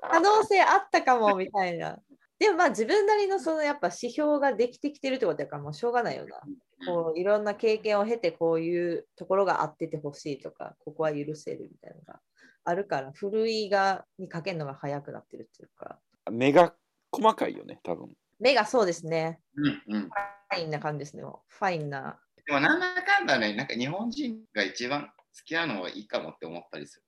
[0.00, 1.98] 可能性あったかもみたいな。
[2.38, 6.40] でもまあ自分なりのそのやっぱ指標ができてきてるってことやからもうしょうがないよな。
[6.86, 12.20] こういろんな経験を経てこういうところがあっててほしいとかここは許せるみたいなのが
[12.64, 15.98] あるからふるいがにかけるのが早くなってるっていうか。
[16.30, 16.74] 目が
[17.12, 18.10] 細かいよね、多分。
[18.40, 19.40] 目がそうですね。
[19.56, 21.22] うんうん、ファインな感じですね。
[21.22, 22.18] もうファインな。
[22.46, 25.08] でもなんだかんだね、なんか日本人が一番好
[25.44, 27.02] きなのはいいかもって思ったりす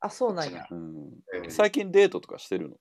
[0.00, 0.66] あそうなんや。
[0.70, 1.10] うん、
[1.42, 1.50] る。
[1.50, 2.76] 最近デートとかしてるの？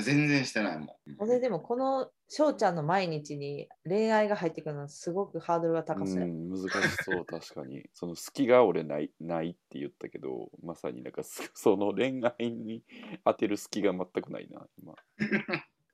[0.00, 0.88] 全然してないもん。
[1.18, 6.70] 俺でもこの翔ちゃんの毎日に恋愛が入ってくるのはすごくハードルが高そうや、うん、難し
[7.02, 7.82] そう、確かに。
[7.92, 12.84] その好きが俺ないないって言ったけど、まさになんかすその恋愛に
[13.24, 14.94] 当てる隙が全くないな、今。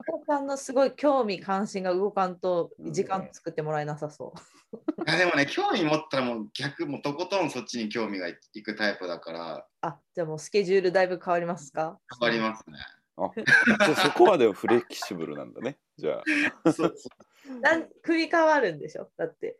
[0.06, 4.76] 翔ちゃんのすごい興味関心が動かんとうん時間作ってもらえなさそう、
[5.08, 11.98] あでもね、興味持ったらもう逆、もうとことんそっちに興味がいくタイプだから、あじゃあもうスケジュールだいぶ変わりますか？
[12.20, 12.76] 変わりますね。
[13.16, 15.78] あそこはでもフレキシブルなんだね。
[15.96, 16.22] じゃ
[16.64, 16.72] あ。
[16.72, 17.08] そうそ
[17.50, 19.10] う なん首変わるんでしょ？
[19.16, 19.58] だって。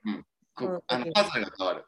[0.54, 1.84] こあのパズルが変わる。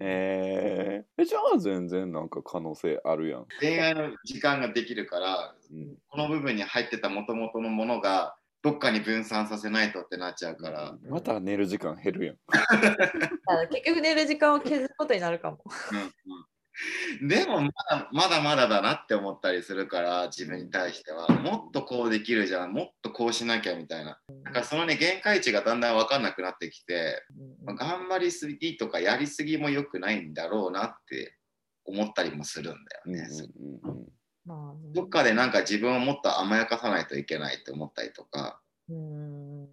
[0.00, 3.46] えー、えじゃあ全然なんか可能性あるやん。
[3.60, 12.36] 恋愛の時間ができるから、うん、この部分に入ってたもともとのものが、どっかに分散させないとってなっちゃうから、また寝る時間減るやん。
[13.48, 15.64] あ結局寝る時間を削ることになるかも。
[15.92, 16.12] うんうん
[17.22, 21.28] でもまだまだまだだなって思ったりするから自分に対しては。
[21.28, 22.72] もっとこうできるじゃん。
[22.72, 24.20] もっとこうしなきゃみたいな。
[24.44, 27.24] なんかそのね限界値がだんだん分かんなくなってきて、
[27.64, 31.36] まあ頑張りすぎとかやりすぎも良くないんだろうなって
[31.84, 33.28] 思ったりもするんだよね、
[34.92, 38.60] どっかでなんか自分をもっと甘やかさないといけないって思ったりとか。
[38.88, 39.68] うん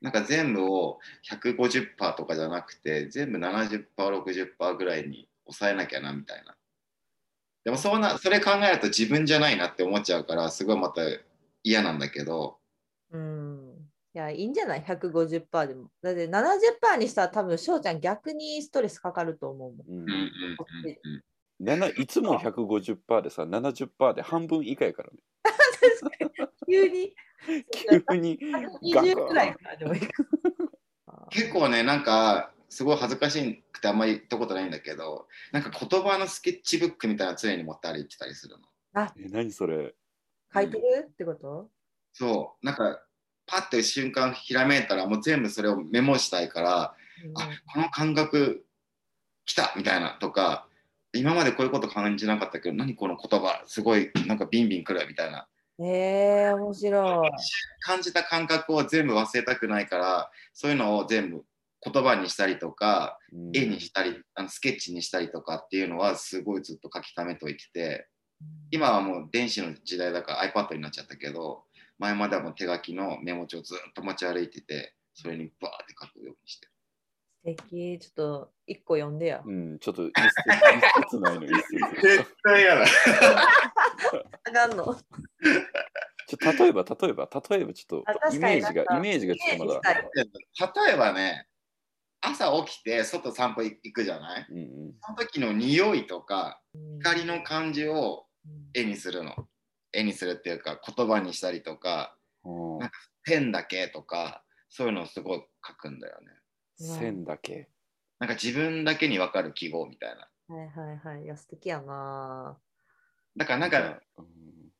[0.00, 0.98] なんか全部を
[1.30, 6.54] 150%とかじゃなくて全部 70%60% ぐらいに抑えなきゃなみたいな。
[7.64, 11.02] でもそうなそれ考えると自分じゃないなって思っちゃうからすごいまた
[11.62, 12.58] 嫌なんだけど。
[13.12, 13.90] うん。
[14.14, 15.90] いや、いいんじゃない ?150% でも。
[16.02, 19.86] だって70%にしたら多分翔ちゃん逆にストレスかかると思うもん。
[19.86, 20.02] うん。
[20.02, 21.22] うんうんうんうん
[21.60, 25.18] なないつも150%でさ70%で半分以下やからね。
[26.66, 27.14] 急に。
[28.08, 28.38] 急に。
[28.94, 29.94] ガ20クくらいからでも。
[29.94, 30.24] いいか。
[31.28, 38.64] 結構ねなんかすごい恥ずかしくてあんまり言ったことないんだけどなんか言葉のスケッチブックみたいなの常に持って歩いてたりするの。
[38.94, 39.92] あ、え何それ？
[40.54, 40.82] 書いてる？
[41.08, 41.68] ってこと？
[42.12, 42.64] そう。
[42.64, 43.02] なんか
[43.46, 46.94] パッて瞬間ひらめいたらもう全部それをメモしたいからあ
[47.74, 48.64] この感覚
[49.44, 50.66] 来たみたいなとか
[51.12, 55.48] 今までこういうこと感じなかったけど何この言葉すごいなんかビンビンくるみたいな。
[55.78, 57.30] うんえー、面白い。
[57.80, 61.42] 感じた感覚を全部忘れたくないからそういうのを全部
[61.82, 68.08] 言葉にしたりとかうん絵にしたりあのスケッチにしたりとかっていうのはすごいずっと書き溜めといてて
[68.70, 71.64] 今はもう電子の時代だから iPad になっちゃったけど
[71.98, 76.72] 前まではもう手書きのメモ帳ずっと持ち歩いててそれにバーって書くようにしてる
[77.42, 77.98] 素敵。
[77.98, 79.42] ちょっと一個読んでや。
[79.44, 80.12] うん、ちょっと一
[81.08, 82.84] 節ないの一節対嫌だ
[84.44, 84.96] あかんの。
[86.26, 89.92] ちょ例えば例えば例えばちょっあとイメージがイメージがちょっとまだ、
[90.84, 91.46] 例えばね
[92.20, 94.46] 朝起きて外散歩行くじゃない？
[94.50, 96.98] うんうん、その時の匂いとかうん。
[96.98, 98.70] 光の感じをうん。
[98.74, 99.34] 絵にするの。
[99.92, 102.78] 絵にするっていうか言葉にしたりとかうん。
[102.78, 102.90] なん
[103.22, 106.28] ペンだけとかそういうのをすごい書くんだよね。
[106.76, 107.68] 線だけ？
[108.18, 110.28] なんか自分だけに分かる記号みたいな。
[110.56, 111.24] はいはいはい。
[111.24, 112.58] いや、素敵やな。
[113.36, 114.26] だからなんかうん。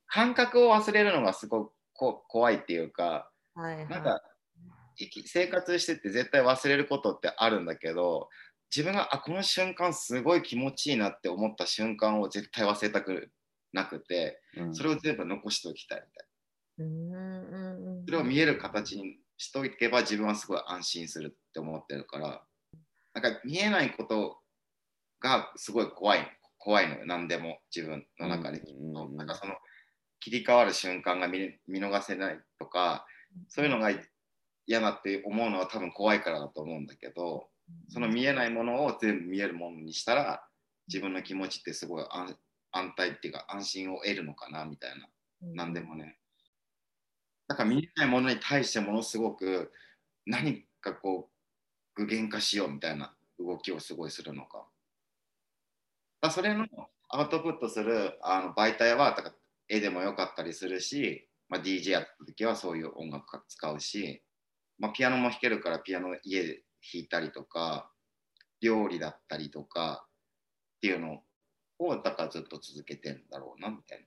[0.06, 3.88] 感覚を忘れるのがすごくこ怖いっていうかはいはい。
[3.88, 4.22] なんか
[5.08, 8.28] 生き生活してて絶対忘れることってあるんだけど
[8.74, 13.30] 自分があこの瞬間すごい気持ちいいなって思った瞬間を絶対忘れたく
[13.72, 14.74] なくてうん。
[14.74, 16.26] それを全部残しておきたいみたい
[16.78, 18.04] うんうんうん。
[18.04, 22.42] それを見える形にしといけば自分はすごい安心するって思ってるから
[23.14, 24.38] なんか見えないこと
[25.20, 27.06] がすごい怖い怖いのよ。
[27.06, 28.60] 何でも自分の中で、
[29.16, 29.54] なんかその
[30.20, 33.06] 切り替わる瞬間が見見逃せないとか
[33.48, 33.90] そういうのが
[34.70, 37.48] 嫌だって思うのは多分怖いからだと思うんだけど
[37.88, 40.44] その見えないものを全部見えるものにしたら
[40.86, 42.36] 自分の気持ちってすごい安
[42.70, 45.08] 安泰っていうか安心を得るのかなみたいな。
[45.42, 45.54] うん。
[45.56, 46.18] 何でもね。
[47.48, 49.72] だから見えないものに対してものすごく
[50.24, 51.28] 何かこ
[51.96, 54.64] う具現化しようみたいな動きをすごいするのか。
[56.20, 56.66] だそれの
[57.08, 59.34] アウトプットするあの媒体はだから
[59.68, 64.22] 絵でもよかったりするし、まあ、DJ やった時はそういう音楽使うし、
[64.80, 66.62] まあ、ピアノも弾けるからピアノ家で
[66.92, 67.92] 弾いたりとか
[68.60, 71.20] 料理だったりとかっていうの
[71.78, 74.00] をだからずっと続けてんだろうなみたい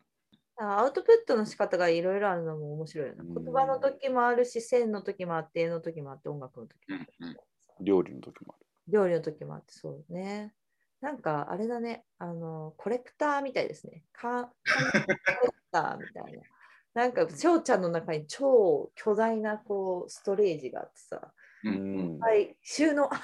[0.57, 0.79] な。
[0.79, 3.21] アウトプットの仕方がいろいろあるのも面白いよね。
[3.21, 7.37] うん言葉の時もあるし、線の時もあって、絵の時もあって、音楽の時もあって、うんうん
[7.81, 8.65] 料理の時もある。
[8.87, 10.53] 料理の時もあって、そうね。
[11.01, 14.03] なんかあれだね、あの、コレクターみたいですね。
[14.13, 16.43] か コレクターみたいな。
[16.93, 22.19] なんか、翔ちゃんの中に超巨大なこうストレージがあってさ、ううんん。
[22.19, 23.19] はい、収納、あああ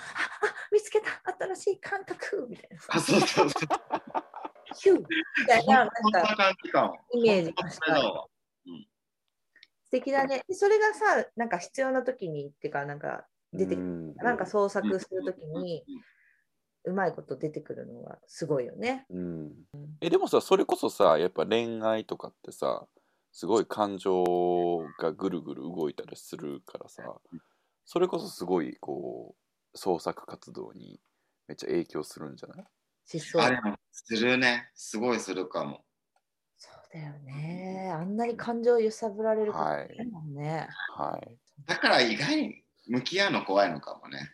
[0.72, 1.08] 見つけた、
[1.46, 3.68] 新しい感覚みたいなさあ、そうそうそう。
[4.76, 5.06] ヒューみ
[5.48, 6.94] たいな、なんか。
[7.14, 8.28] イメージがしたこれだわ
[9.86, 10.44] 素敵だね。
[10.48, 15.84] でそれがさ、なんか必要な時にっていうか、なんか出てくる、うんなんか創作する時に
[16.86, 19.06] うまいこと出てくるのがすごいよね。
[19.10, 19.52] うん、
[20.02, 22.86] えでもさそれこそさやっぱ恋愛とかってさ
[23.32, 27.04] すごい感情がぐるぐる動いたりするからさ
[27.86, 29.36] それこそすごいこ
[29.74, 31.00] う創作活動に
[31.48, 32.66] めっちゃ影響するんじゃない？
[33.06, 33.42] 失踪。
[33.42, 34.70] あれもするね。
[34.76, 35.84] すごいするかも。
[36.58, 37.90] そうだよね。
[37.94, 40.68] あんなに感情を揺さぶられることはないいもんね。
[40.96, 44.32] はいだから意外に向き合うの怖いのかもね。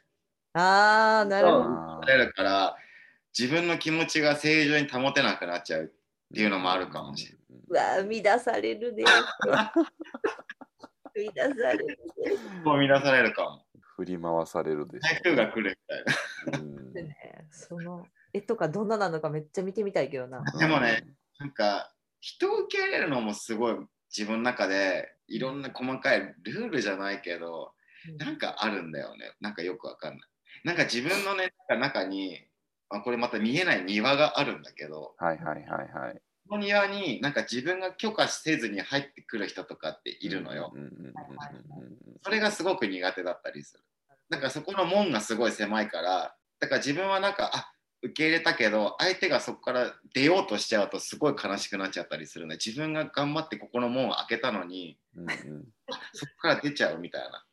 [0.53, 2.01] ああ、なるほど。
[2.33, 2.75] から
[3.37, 5.85] 自分の気持ちが正常に保てなくなっちゃう。
[5.85, 5.87] っ
[6.33, 9.03] ていうのもあるかもしれうわ、乱されるね。
[11.35, 11.95] 乱されるね。
[12.63, 13.65] もう乱されるかも。
[13.95, 16.03] 振り回されるでし台風が来るみたい
[16.51, 16.59] な。
[16.59, 20.43] ょうんねその絵とかどんななのかめっちゃ見てみたいけどな。
[20.59, 23.77] でもねなんか人を受け入れるのもすごい
[24.09, 27.73] 自分の中でいろんな細かいルールじゃないけど
[28.17, 29.31] なんかあるんだよね。
[29.39, 30.29] なんかよくわかんない。
[30.63, 32.39] なんか自分のね、中に、
[32.89, 40.71] あこれまた見えない庭があるんだけど、はいはいはいはいこの庭になんか自分が許可せずに入ってくる人とかっているのよ。
[40.73, 41.15] うんうんうんうんうん
[42.23, 43.83] それがすごく苦手だったりする。
[44.29, 52.57] なんかそこの門がすごい狭いから、だから自分はなんか、あ受け入れたけど、相手がそこから出ようとしちゃうとすごい悲しくなっちゃったりするね。
[52.63, 55.65] 自分が頑張ってここの門を開けたのに、うんうん
[56.13, 57.45] そこから出ちゃうみたいな。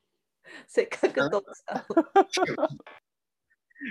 [0.67, 1.85] せっかくとった。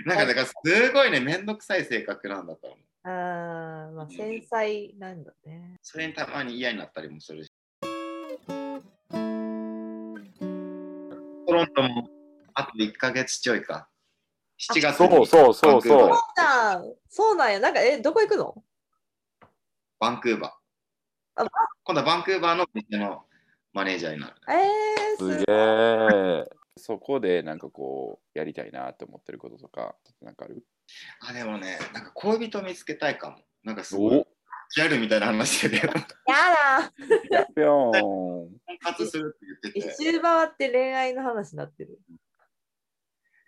[0.06, 0.54] なんかだからす
[0.92, 2.78] ごいね、めんどくさい性格なんだと思う。
[3.04, 5.78] ああ、まあ繊細なんだね。
[5.82, 7.50] それにたまに嫌になったりもするし。
[7.90, 8.82] ト
[11.52, 12.08] ロントも
[12.54, 13.88] あと1ヶ月ちょいか。
[14.60, 17.58] 7月そうそうそうそうバンクーバーそうなんそうなんや。
[17.60, 18.54] なんか、え、どこ行くの？
[19.98, 20.56] バンクーバ
[21.34, 21.48] あー。
[21.84, 23.24] 今度はバンクーバーの店の
[23.72, 24.34] マネージャーになる。
[24.48, 25.44] えー、すげ。
[25.52, 26.44] え
[26.76, 30.64] そこでなんかこうやりたいなって思ってることとかなんかある？
[31.20, 33.38] あ、でもね、なんか恋人見つけたいかも。
[33.62, 34.26] なんかすごいお。
[34.74, 36.34] ギャルみたいな話で、婚や
[36.80, 36.92] だ。
[37.54, 42.00] ぴょーん活するって言ってて、一周回って恋愛の話になってる。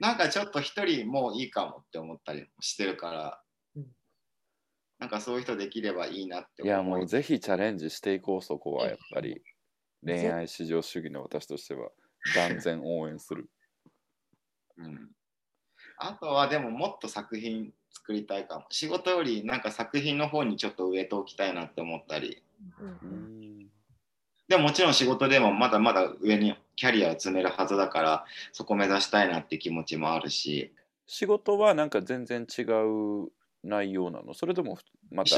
[0.01, 3.43] なんかちょっと一人もういいかもって思ったりもしてるから。
[3.77, 3.87] うん、
[4.99, 9.43] なんかそういう人できればいいなっていや思もうぜひチャレンジしていこうそこはやっぱり。
[10.05, 11.89] 恋愛至上主義の私としては
[12.35, 13.49] 断然応援する。
[14.77, 15.11] うん、
[15.97, 18.67] あとはでももっと作品作りたいかも。
[18.71, 22.43] 仕事よりなんか作品の方にちょっと植えておきたいなって思ったり。
[22.81, 23.61] うんううん。
[23.63, 23.67] ん
[24.49, 30.73] でももちろん仕事でもまだまだ上にキャリアを積めるはずだからそこ目指したいなって気持ちもあるし。
[31.07, 33.31] 仕事はなんか全然違う
[33.63, 34.35] 内容なの？
[34.35, 34.79] それとも
[35.11, 35.37] また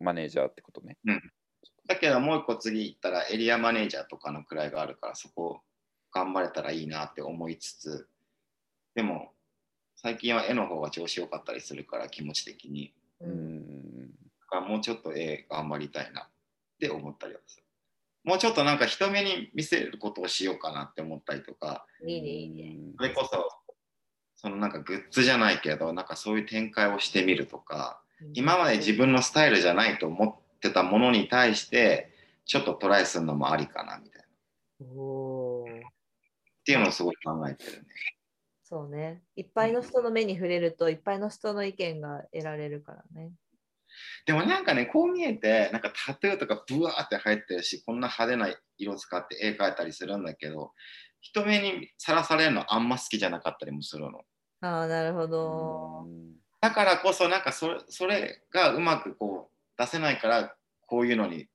[0.00, 0.96] マネージャーってことね？
[1.86, 5.60] だけどもう一個次行ったらエリアマネージャーとかの位があるからそこ
[6.12, 8.08] 頑張れたらいいなって思いつつ。
[8.94, 9.32] でも
[9.96, 12.94] 最近は絵の方が調子良かったりするから気持ち的に。
[13.20, 13.86] ううん
[14.46, 16.28] からもうちょっと絵頑張りたいなっ
[16.80, 17.64] て思ったりはする。
[18.24, 21.86] もうちょっとなんか人目に見せることをしようかなって思ったりとか。
[22.06, 22.76] いいね、いいね。
[22.96, 23.48] それこそ
[24.36, 28.00] そのなんかグッズじゃないけどなんかそういう展開をしてみるとか。
[28.32, 32.10] 今まで自分のスタイルじゃないと思ってたものに対して
[32.46, 34.26] ちょっとトライするのもありかなみたいな。
[34.28, 34.86] っ
[36.64, 37.86] ていうのをすごい考えてるね。
[38.68, 39.22] そうね。
[39.36, 43.30] いっぱいの人の目に触れると、いっぱいの人の意見が得られるからね。
[44.26, 50.72] でもなんかねこう見えてなんかタトゥーとかブワーって入ってるしこんな派手な色使って絵描いたりするんだけど
[51.20, 54.24] 人目にさらされるのあんま好きじゃなかったりもするの。
[54.60, 56.06] ああ、なるほど。
[56.60, 60.56] だからこそなんかそれそれがうまくこう出せないから
[60.86, 61.46] こういうのに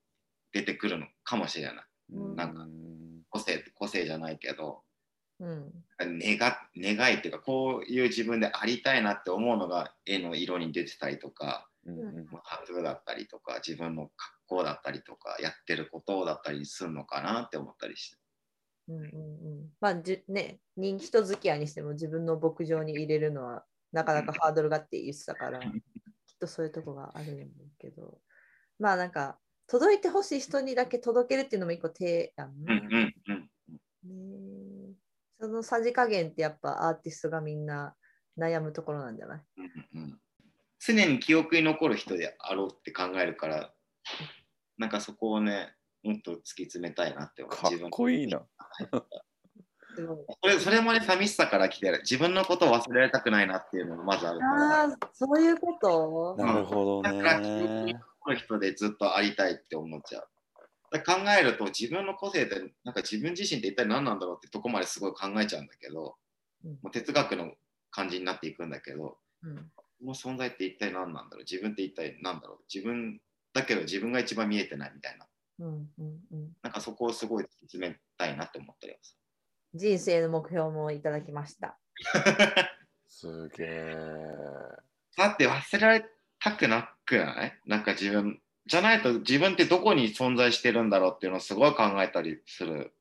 [0.54, 1.76] 出てくるのかもしれない
[2.14, 2.66] うんなんか
[3.30, 4.82] 個性個性じゃないけど
[5.42, 5.74] うん。
[6.00, 12.28] 願願いっていうかこういう自分でありたいなって思うのが絵の色に出てたりとかうんうん。
[12.46, 18.18] タトゥーだったりとか自分の格好だったりとかやってることだったりするのかなって思ったりして。
[18.88, 19.70] うんうんうん。
[19.80, 25.70] まあじゅね人人付き合いにしても自分の牧場に入れるのはなかなかハードルがって言ってたから、きっ
[26.40, 27.46] とそういうとこがあるんだ
[27.80, 28.20] けど。
[28.80, 29.38] まあなんか
[29.68, 32.84] 届いてほしい人にだけ届けるっていうのも一個手やんうんな、うん
[33.28, 33.40] うん。
[33.40, 33.51] ね
[35.42, 37.96] そのさじ加減ってやっぱアーティストがみんな
[38.38, 39.42] 悩むところなんじゃない？
[39.58, 39.62] う
[39.98, 40.20] んうん。
[40.80, 43.72] 常に記憶に残る人であろうって考えるから
[44.78, 45.74] なんかそこをね
[46.04, 47.56] もっと突き詰めたいなって思う。
[47.56, 48.44] かっこいいな。
[50.44, 52.00] それそれもね寂しさから来てる。
[52.02, 54.84] 自分のことを忘れられたくないなっていうのがまずあるから。
[54.84, 56.36] ああ、そういうこと？
[56.38, 58.00] なるほどだから記憶にね。
[58.24, 60.28] 残る人でずっとありたいって思っちゃう
[61.00, 66.16] 考えると自分の個性ってなんか自分自身って一体何なんだろうってとこまですごい考えちゃうんだけど、
[66.66, 66.72] うん。
[66.72, 67.54] もう哲学の
[67.92, 69.72] 感じになっていくんだけどうん。
[69.76, 71.46] この存在って一体何なんだろう？
[71.50, 72.58] 自分って一体何だろう？
[72.74, 73.20] 自分
[73.54, 75.28] だけど自分が一番見えてないみたいな。
[75.60, 76.50] うんうんうん。
[76.64, 79.18] なんかそこをすごい突き詰めたいなって思ったります。
[79.74, 81.78] 人生の目標もいただきました。
[83.08, 83.96] すげえ。
[85.18, 86.06] だって忘れられ
[86.40, 87.60] たくなくない？
[87.66, 92.94] なんか自分じゃないと自分ってどこに存在してるんだろうっていうのをすごい考えたりする。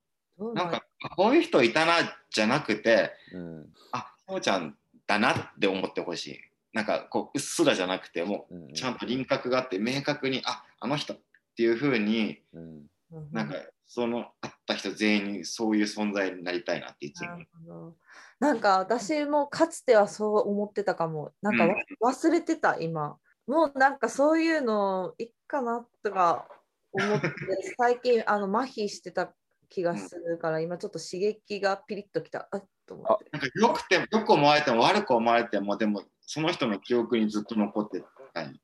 [0.55, 0.85] なんか
[1.17, 4.75] こういう人いたなじゃなくてうんあそうちゃん
[5.07, 6.41] だなって思ってほしい。
[6.73, 11.19] なんかこううっすらじゃなくてもうんうちゃんと輪郭があって明確にああの人っ
[11.57, 12.87] ていう風にうん
[13.33, 13.57] なんか
[13.87, 17.95] その会った人全員にそういう存在になりたいなっていつも
[18.39, 21.33] なんか私もかつてはそう思ってたかも。
[21.43, 23.19] なんかわ忘れてた今。
[23.51, 26.47] もうなんかそういうのいっかなとか
[26.93, 27.29] 思って
[27.77, 29.33] 最近あの麻痺してた
[29.69, 32.49] 気がするから今ちょっと刺激がピリッときた。
[32.53, 33.29] あっと思って。
[33.33, 38.61] なんかよくてもよく思われても悪く思われてもでもその人の記憶にずっと残ってたい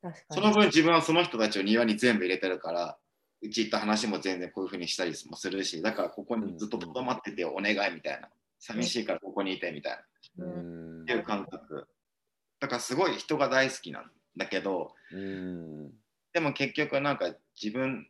[0.00, 0.54] 確かそのに。
[0.54, 2.96] 分自分はその人たちを庭に全部入れてるから
[3.42, 8.28] うち行った話も全然こういうふうにしたりもするしだからここにずっととどまっててお願いみたいな
[8.58, 9.98] 寂しいからここにいてみたい
[10.38, 11.86] なうんっていう感覚
[12.58, 14.10] だからすごい人が大好きなん
[14.40, 15.90] だけどうん。
[16.32, 17.26] でも結局なんか
[17.60, 18.06] 自分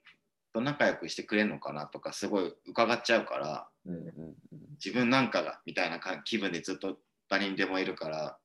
[0.54, 4.34] と仲良くしてくれるのかなとかすごい伺っちゃうからうんうん
[4.82, 8.38] 自分なんかがみたいなか気分でずっと誰にでもいるから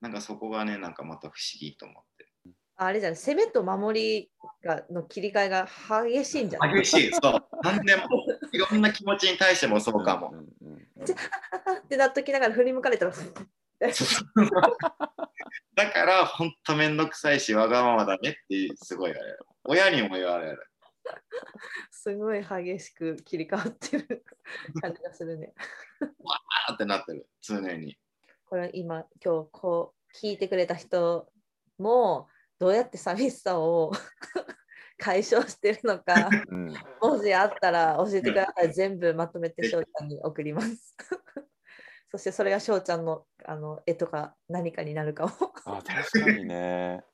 [0.00, 2.26] なんかそこがねなんかまた不思議と思って。
[2.78, 4.30] あれじゃない、攻めと守り
[4.62, 5.66] がの切り替えが
[6.12, 6.74] 激しいんじゃない？
[6.82, 7.10] 激しい。
[7.10, 7.42] そう。
[7.62, 8.02] 何でも
[8.52, 10.28] いろんな気持ちに対してもそうかも。
[10.32, 13.12] うんうんうん ってなっときながら振り向かれたら、
[15.76, 20.58] だから本当めんどくさいしわがままだねってすごい言われる親にも言われる。
[21.90, 24.24] すごい激しく切り替わってる
[24.80, 25.52] 感じがするね。
[26.00, 27.28] あーってなってる。
[27.42, 27.96] 常に。
[28.46, 31.28] これ今今日こう聞いてくれた人
[31.78, 33.92] もどうやって寂しさを
[34.98, 36.74] 解消してるのかうん。
[37.02, 38.72] もしあったら教えてください。
[38.72, 40.96] 全部まとめて翔ちゃんに送ります
[42.16, 45.32] そしてそれが翔ちゃんのあの絵とか何かになるかも。
[45.66, 47.04] あ確かにね。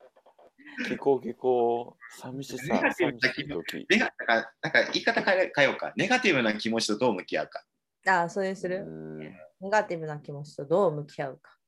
[0.88, 2.20] 聞こう聞こう。
[2.20, 3.86] 寂しさ、寂しい時。
[3.90, 5.92] ネガだからなんか言い方変え変えようか。
[5.96, 7.64] ネガティブな気持ちとどう向き合うか。
[8.06, 9.18] ああそういうすうるん。
[9.18, 9.34] ネ
[9.64, 11.58] ガティブな気持ちとどう向き合うか。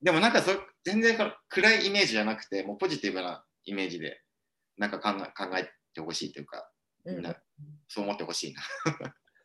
[0.00, 1.18] でもなんかそ全然
[1.50, 4.22] 暗いイメージじゃなくてもうポジティブなイメージで
[4.78, 6.70] なんか考え考えてほしいというか
[7.04, 7.36] みんな
[7.86, 8.62] そう思ってほしいな。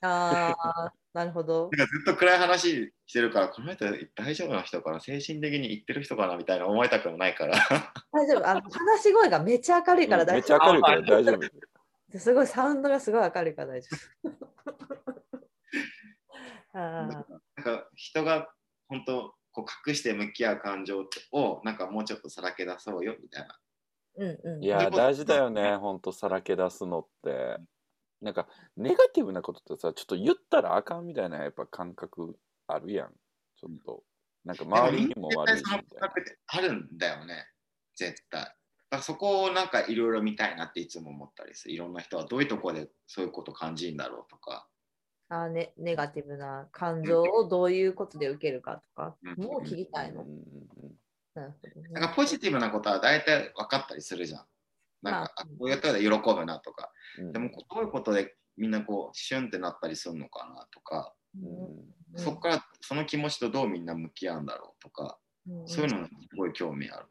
[0.02, 3.86] ああなるほどなんかずっと暗い話してるからこの人
[4.16, 5.00] 大丈夫な人かな？
[5.00, 6.36] 精神的に言ってる人かな？
[6.36, 7.56] みたいな思われたくもないから
[8.12, 11.34] 大丈夫あの話し声がめっちゃ明るいからめっ大丈夫ちゃ明るいから大丈
[12.12, 12.20] 夫。
[12.20, 13.88] すごいサウンドがすごい明るいから大丈
[14.26, 14.36] 夫。
[16.78, 17.24] あなん
[17.64, 18.54] か人が
[18.90, 23.60] 本当こう隠して向き合う感情をなんかもうちょっとさらけ出そうよみたいな。
[24.20, 24.64] ーうんうん。
[24.64, 27.58] いや、大事だよね、ほんとさらけ出すのって。
[28.26, 33.14] なんか、ネガティブなことってさ、ちょっと言ったらあかんみたいなやっぱ感覚あるやん。
[33.56, 34.04] ちょっと。
[34.44, 37.48] なんか周りにも悪いしみたいな絶対その感覚ってあるんだよね
[37.96, 38.42] 絶対。
[38.42, 38.54] だか
[38.98, 41.76] らそこをなんかいろいろ見たいなっていつも思ったりする。
[41.76, 44.68] いろんな人はどういうところでそういうこと感じるんだろうとか。
[45.30, 50.18] あね、ネガティブな感情をどういうことで受けるかとか、うんもう聞きたいの。
[50.20, 50.22] な。
[50.24, 50.96] うんうん
[51.36, 54.46] なるほどねなんかポジティブなことは大体分かったりするじゃん。
[55.12, 56.92] なんか、まああこうやったら喜ぶなとか。
[57.20, 67.06] うんでもこうどういうことでみんなこうシュンってなったりするのかなとか、うんそこからその気持ちとどうみんな向き合うんだろうとか、うんそういうのにすごい興味ある。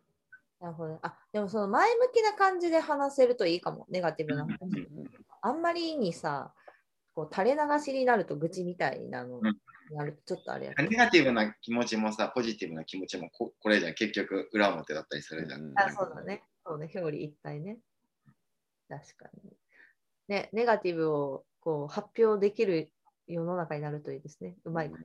[0.60, 0.98] なるほど。
[1.02, 4.58] あ、でもその前向きな感じで話せるといいかも、ネガティブな話。
[5.42, 6.54] あんまりにさ、
[7.14, 9.40] こう垂れ流しになると愚痴みたいなの
[9.92, 15.62] なるとちょっとあれやネガティブな気持ちもさ、ポジティブな気持ちもここれじゃん、結局裏表だったりするじゃん。
[15.62, 16.42] うんあ、そうだね。
[16.66, 17.78] そうね、表裏一体ね。
[18.88, 19.52] 確かに。
[20.28, 22.90] ね、ネガティブをこう発表できる
[23.26, 24.56] 世の中になるといいですね。
[24.64, 25.02] うまいこと。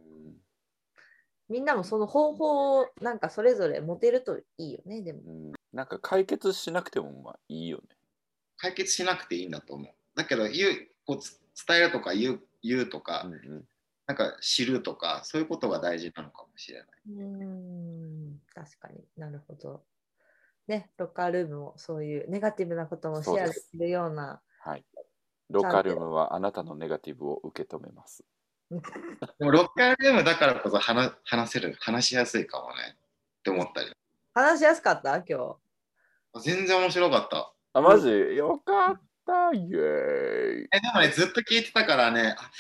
[1.49, 5.21] みんなもその方法をなんかそれぞれ持てるといいよね、でも。
[5.25, 7.95] うんなんか解決しなくてもまあいいよね。
[8.57, 9.93] 解決しなくていいんだと思う。
[10.15, 13.65] だけど言うこうつ伝えるとか言う言うとか、うんうん
[14.07, 16.87] なんか知るとか、そういうことが大事なのかもしれない。
[17.09, 19.83] うーん、確かになるほど。
[20.69, 24.39] ね、ロッカールームもそういうネガティブなこともシェアできるような。
[24.59, 24.85] はい。
[25.49, 28.23] ローカルームはあなたのネガティブを受け止めます。
[28.69, 28.77] で
[29.45, 32.97] もロッカールームだからこそ話話せる、話しやすいかもね
[33.39, 33.91] って思ったり。
[34.35, 35.15] 話しやすかった？
[35.27, 35.57] 今
[36.35, 36.41] 日。
[36.43, 37.51] 全然面白かった。
[37.73, 38.07] あ、マジ？
[38.35, 42.51] よかったイエーイえでもね、ずっと聞いてたからね、あ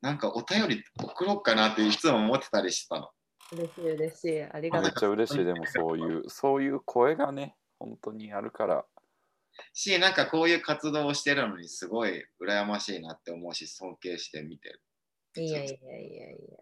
[0.00, 3.10] なんかお便り送ろうかなっていつも思ってたりしたの。
[3.52, 4.42] 嬉しい嬉しい。
[4.42, 4.84] ありがとう。
[4.84, 5.44] めっちゃ嬉しい。
[5.44, 8.84] でもそういう、そういう声がね、本当にあるから。
[9.74, 14.80] し、なんかこういう活動をしてるのにすごい羨ましいなって思うし、尊敬して見てる。
[15.36, 16.58] いやいやいやいや。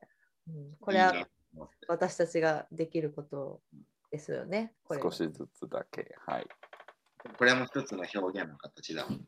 [0.48, 3.60] うん、これはいいなと思って私たちができること
[4.10, 4.74] ですよね。
[4.84, 6.14] これは少しずつだけ。
[6.26, 6.46] はい。
[7.38, 9.24] これも一つの表現の形だもんね。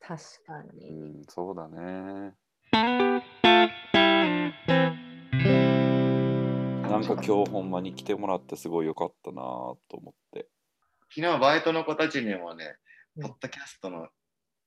[0.00, 0.90] 確かうに。
[1.20, 2.34] ん、そうだね。
[6.86, 10.46] なんか今日ほんまに来てもらってすごい良かったなと思って。
[11.14, 12.76] 昨日バイトの子たちにもね、
[13.16, 13.22] うん。
[13.24, 14.08] ポッドキャストの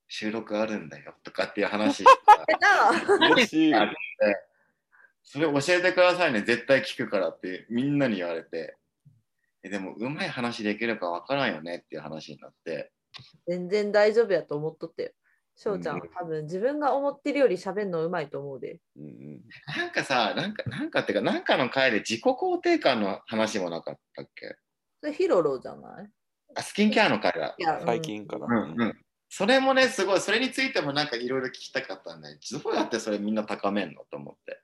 [0.08, 1.98] 収録あるんだよとかっていう話。
[1.98, 3.74] してたえな嬉しい。
[5.22, 8.76] それ教えてくださいね、絶対聞くからってみんなに言われて、
[9.62, 12.90] えでもうまい話できるかわからんよねっていう話になって、
[13.46, 15.10] 全然大丈夫やと思っとってよ。
[15.62, 18.80] 翔ちゃんはうん多分自分が思ってるより喋るのうまいと思うで。
[18.96, 19.40] うんうん、
[19.76, 24.56] なんかさ、なんか、なんかっていうか、なんかの回で自己肯定感の話もなかったっけ？
[25.02, 26.08] それヒロロじゃない？
[26.54, 27.54] あ、スキンケアの回だ。
[27.84, 28.46] 最近かな。
[28.46, 28.98] うんうん。
[29.28, 34.62] それもね、すごい、それについてもなんかいろいろ聞きたかったんで、どうやってそれみんな高めんのと思って。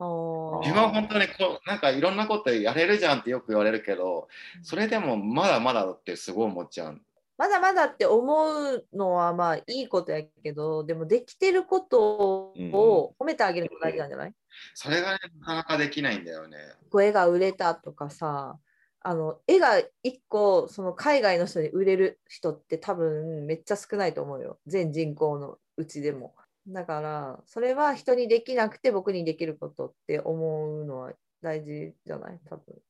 [0.00, 4.28] 自分は本当にこう、なんかいろんなことやれるじゃんってよく言われるけど、
[4.62, 7.00] それでもまだまだってすごい思っちゃう。
[7.36, 14.32] まだまだって思うのはまあいいことやけど、でもできてることを褒めてあげるのが大事なんじゃない、
[14.74, 16.58] それがね、なかなかできないんだよね。
[16.90, 18.58] 声が売れたとかさ、
[19.00, 24.58] あの絵が一個その海外の人に売れる人って多分めっちゃ少ないと思うよ。
[24.66, 26.34] 全人口のうちでも。
[26.66, 31.12] だからそれは人にできなくて僕にできることって思うのは
[31.42, 32.40] 大事じゃない？
[32.48, 32.80] 多分。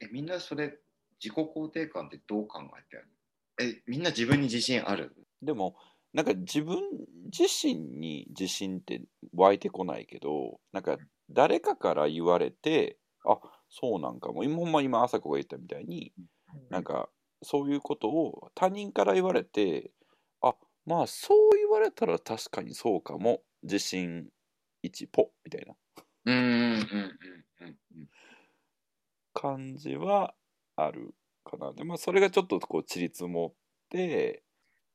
[0.00, 0.78] え、みんなそれ、
[1.22, 3.17] 自己肯定感ってどう考えてるの？
[3.58, 5.14] え、みんな自分に自信ある？
[5.42, 5.76] でも、
[6.12, 6.78] なんか自分
[7.26, 9.02] 自身に自信って
[9.34, 10.98] 湧いてこないけど、なんか
[11.30, 13.38] 誰かから言われて、あ
[13.68, 14.44] そうなんかも。
[14.44, 16.12] 今ほんま今、朝子が言ったみたいに、
[16.70, 17.10] なんか
[17.42, 19.92] そういうことを他人から言われて、
[20.40, 20.54] あ
[20.86, 23.42] まあそう言われたら確かにそうかも。
[23.64, 24.28] 自信
[24.82, 25.74] 1ポみたいな
[26.24, 28.08] うんうんうんうんうんうん。
[29.34, 30.34] 感じは
[30.76, 31.14] ある
[31.48, 31.72] かな。
[31.72, 33.52] で、まあそれがちょっとこう、ちりつもっ
[33.90, 34.42] て、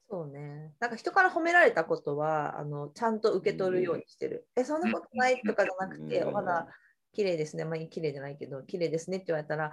[0.10, 0.74] そうね。
[0.80, 4.48] なんか人から褒められたことはあのちゃんと受け取るようにしてる。
[4.56, 6.68] え、そんなことないとかじゃなくて、うんお肌
[7.14, 7.66] 綺麗ですね。
[7.66, 9.72] まあ綺麗じゃないけど、綺麗ですねって言われたら、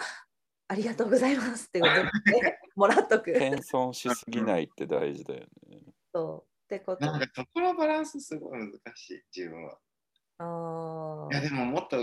[0.68, 2.00] ありがとうございますってことで
[2.76, 3.32] もらっとく。
[3.32, 5.82] 謙遜しすぎないって大事だよね。
[6.14, 6.74] そう。
[6.74, 7.04] ってこと。
[7.04, 9.78] なんかそこのバランスすごい難しい、自分は。
[10.38, 11.98] あいや、でももっと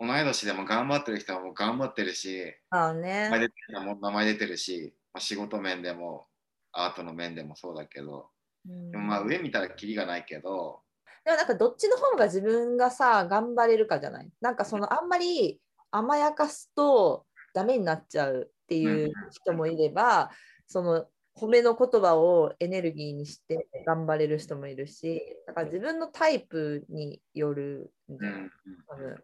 [0.00, 3.38] 同い年でも頑張ってる人はもう頑張ってるし、あ名前ね。
[3.40, 6.26] 出てる名前出てるし、まあ、仕事面でも
[6.72, 8.30] アートの面でもそうだけど、
[8.68, 8.90] うん。
[8.92, 10.82] でもまあ上見たらキリがないけど、
[11.24, 14.30] でもなんかどっちの方が自分がさ頑張れるかじゃない？
[14.40, 20.30] なんかそのあんまり甘やかすとダメになっちゃうっていう人もいれば、
[20.68, 28.50] その褒めの言葉をエネルギーにして頑張れる人もいるしだから自分のタイプによるんじゃない、うん。
[28.88, 29.16] 多分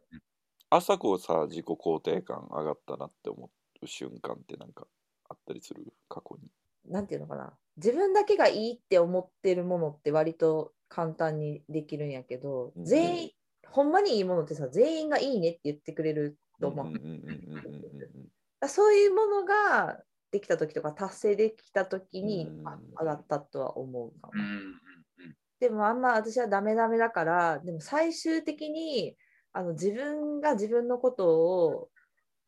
[0.71, 3.51] 朝子さ自己肯定感上がったなって思
[3.83, 4.87] う瞬間ってなんか
[5.29, 5.93] あったりする？
[6.09, 6.49] 過去に。
[6.91, 7.53] なんていうのかな。
[7.77, 13.31] 自分だけがいいって思ってるものって割と簡単にできるんやけど、うん全員
[13.67, 16.87] ほんまにいいものってさ全員がいいねって言ってくれると思う。
[16.87, 18.13] うんうんうんうんうんだか
[18.61, 19.99] らそういうものが
[20.31, 25.35] できた時とか達成できた時に、うんあ上がったとは思うかも、うんうん。
[25.61, 29.17] でもあんま私はダメダメだからでも最終的に
[29.55, 31.89] あの自分が自分のことを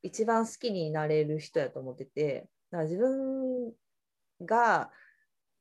[0.02, 3.72] 一番好きになれる人やと思っててから自分
[4.44, 4.90] が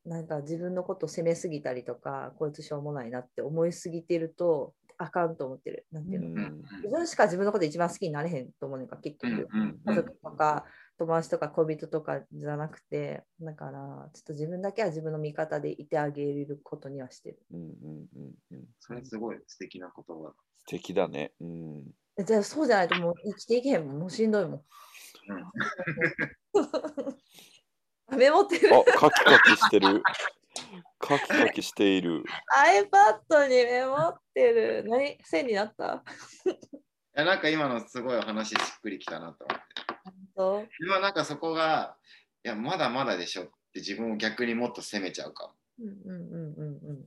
[0.04, 5.86] なんか自分のことを責めすぎたりとかこいつしょうもないなって思いすぎてるとあかんと思ってる。
[5.92, 9.48] なんていうの、うん自分しか自分のこと一番好きになれへんと思うのか結局、
[9.86, 10.64] 家族とか
[10.98, 17.38] 友達とか恋人とかじゃなくてだからちょっと自分だけは自分の味方でいてあげることにはしてる。
[17.52, 17.68] うんうん
[18.16, 20.34] うんうんそれすごい素敵な言葉だ。
[20.58, 21.32] 素敵だね。
[21.40, 21.82] うん。
[22.18, 24.62] えじゃあそうじゃないともう生きていけへんもんもうしんどいもん。
[28.16, 30.02] メモってるあ、カキカキしてる。
[30.98, 32.24] カキカキしている。
[33.28, 34.84] iPad にメモってる。
[34.86, 35.18] 何？
[35.24, 36.04] 線になった？
[36.46, 39.64] いやなんか今のすごい話しっくりきたなと思って。
[40.36, 41.96] そう今なんかそこが、
[42.44, 45.54] いや、まだまだでしょって自分を逆にもっと責めちゃうかも。
[45.80, 47.06] うんうんうんうん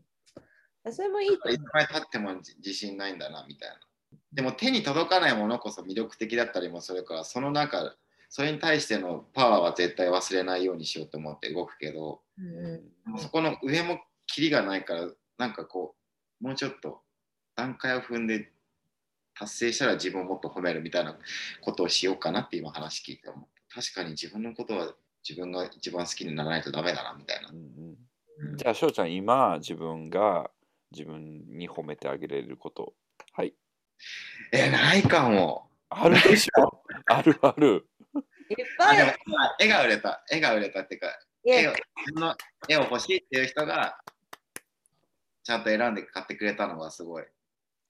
[0.86, 0.92] うん。
[0.92, 3.80] それもいいと思いつまで経っても自自信ないんだなみたいな。
[4.34, 7.96] でも手に届かないものこそ魅力的だったりもするから、その中、
[8.30, 12.42] それに対してのパワーは絶対忘れないようにしようと思って動くけど、う。
[12.44, 15.96] うんうんそこの上もキリがないから、なんかこ
[16.42, 17.02] う、もうちょっと
[17.56, 18.52] 段階を踏んで
[19.40, 21.18] 達成したら自分をもっと褒めるみたいな
[21.62, 23.82] ことをしようかなって今話聞いて思った。
[23.82, 24.94] 確かに自分のことは
[25.28, 27.54] 自分が一番好きにならないとダメだなみたいなう。
[27.54, 30.50] んうんうんじゃあ、翔ちゃん、今、自分が
[30.92, 32.94] 自分に褒めてあげれること。
[33.34, 33.54] はい。
[34.54, 35.70] え、ないかも。
[35.90, 37.86] あるでしょ あるある。
[38.50, 39.66] いっあでもぱい。
[39.66, 40.24] 絵が売れた。
[40.32, 41.74] 絵が売れたっていうか、絵を
[42.16, 42.36] の
[42.68, 44.00] 絵を欲しいっていう人が
[45.44, 47.26] ちゃんと選んで買ってくれたのがすごい。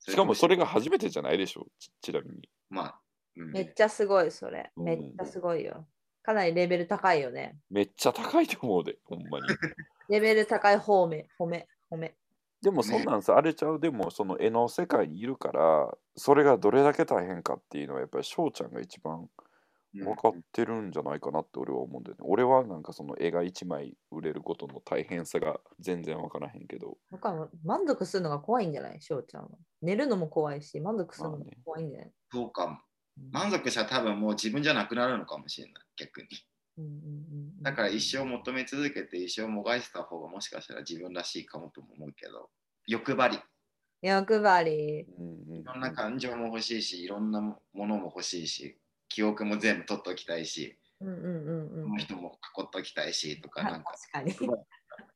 [0.09, 2.49] しかもそれが初めてじゃないでしょちちなみに。
[2.69, 2.99] まあ、
[3.35, 4.71] うん、めっちゃすごい、それ。
[4.75, 5.85] うんめっちゃすごいよ。
[6.23, 7.57] かなりレベル高いよね。
[7.69, 9.47] めっちゃ高いと思うで、ほんまに。
[10.09, 12.15] レベル高い褒め、褒め、褒め。
[12.61, 19.29] でもそんなんさ、あれちゃう、でもその絵の世界にいるから、それがどれだけ大変かっていうのはやっぱり翔ちゃんが一番うん
[19.93, 22.23] 分かってるんじゃないかなって俺は思うんだよね。
[22.27, 29.01] 俺はなんかその絵が一枚売れることの大変さが全然分からへんけど、僕はもう満足するのが怖いんじゃない？
[29.01, 29.49] 翔ちゃんは。
[29.81, 32.73] 寝るのも怖いし、満足するのも怖いんじゃない、そうかも。
[32.73, 32.79] うん
[33.31, 36.27] 満足したら多分もう自分じゃなくなるのかもしれない、逆に。
[36.77, 36.95] うんうんう
[37.59, 42.49] んだから一生求め続けて一生もがいてた方がもしかしたら自分らしいかもとも思うけど、
[42.87, 43.39] 欲張り。
[44.01, 45.05] 欲張り。
[45.17, 48.77] うんうんいろんな感情も欲しいし、いろんなものも欲しいし、
[49.09, 51.97] 記憶も全部取っておきたいし、うんうんうんうんこの。
[51.97, 53.93] 人も囲っておきたいしとか、なんか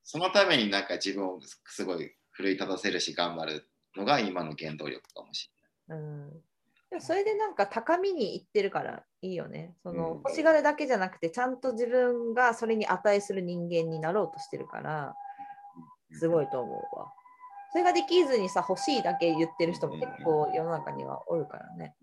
[0.03, 5.49] そのためになんか自分をすごい奮い立たせるし頑張るのが今の原動力かもし
[5.89, 6.29] うん、
[6.89, 9.75] でもそれでなんか高みにいってるからいいよね。
[9.83, 16.19] そのうん欲しがるだけじゃなくて、ちゃんと自分がそれに値する人間になろうとしてるから、れない。
[16.19, 17.11] すごいと思うわ。
[17.71, 21.95] それができずにさ、欲しいだけ言ってる人も結構世の中にはおるからね。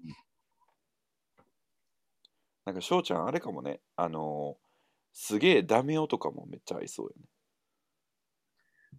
[2.64, 4.70] なんか翔ちゃんあれかもね、あのー
[5.12, 7.12] すげえダメ男とかもめっちゃ合いそうよ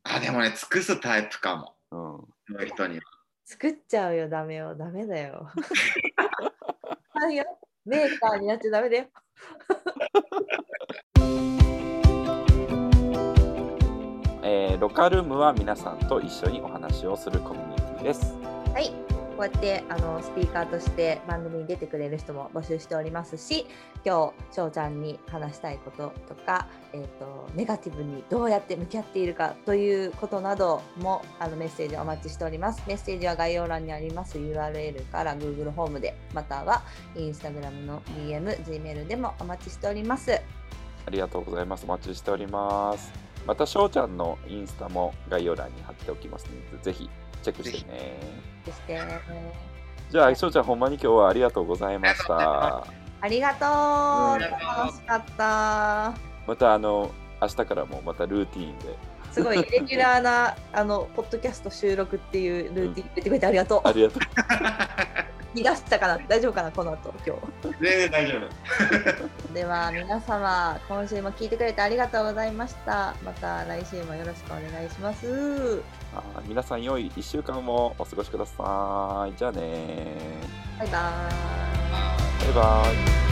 [0.04, 1.64] あ、でもね、尽くすタイプかも。
[1.64, 2.26] ね。
[2.48, 3.04] その人には。
[3.46, 4.76] 作っちゃうよ、ダメよ。
[4.76, 5.48] ダメだよ。
[7.14, 7.46] はいよ。
[7.86, 9.06] メーカーになっちゃダメだよ。
[11.20, 11.58] うん。
[14.44, 18.34] えーロカルームは皆さんと一緒にお話をするコミュニティです。
[18.74, 18.92] はい、
[19.42, 23.66] こうやってあのスピーカーとして番組に出てくれる人も募集しておりますし、
[24.06, 32.84] 今日翔ちゃんに話したいこととか、えっ、とネガティブにどうやって向き合っているかということなどもあのメッセージお待ちしております。
[32.86, 36.84] メッセージは概要欄にあります URL から Google ホームで、または
[37.16, 40.34] Instagram の DM、Gmail でもお待ちしております。
[40.34, 41.86] ありがとうございます。
[41.86, 43.12] お待ちしております。
[43.48, 47.10] また翔ちゃんのインスタも概要欄に貼っておきますので、ぜひ
[47.42, 48.18] チェックしてね。
[48.66, 49.00] そして、
[50.10, 52.86] じゃあ、翔ちゃん、ほんまに今日はありがとうございました。
[53.22, 53.66] ありがと
[54.38, 56.14] う楽しかった。
[56.48, 57.12] また、あの、
[57.42, 58.98] 明日からもまたルーティーンで。
[59.32, 63.88] すごいレギュラーなあのポッドキャスト収録っていうルーティン入れてくれてありがとう。
[63.88, 64.22] ありがとう。
[65.54, 66.18] 逃がしたかな？
[66.28, 66.72] 大丈夫かな？
[66.72, 67.36] この後今
[67.80, 68.40] 全然大丈夫。
[69.48, 69.54] 日。
[69.54, 73.14] では皆様今週も聞いてくれてありがとうございました。
[73.24, 75.82] また来週もよろしくお願いします。
[76.16, 79.34] あ皆さん、良い1週間もお過ごしください。
[79.38, 80.16] じゃあね
[80.80, 82.54] バイバーイ。
[82.54, 82.84] バイバ
[83.28, 83.31] イ。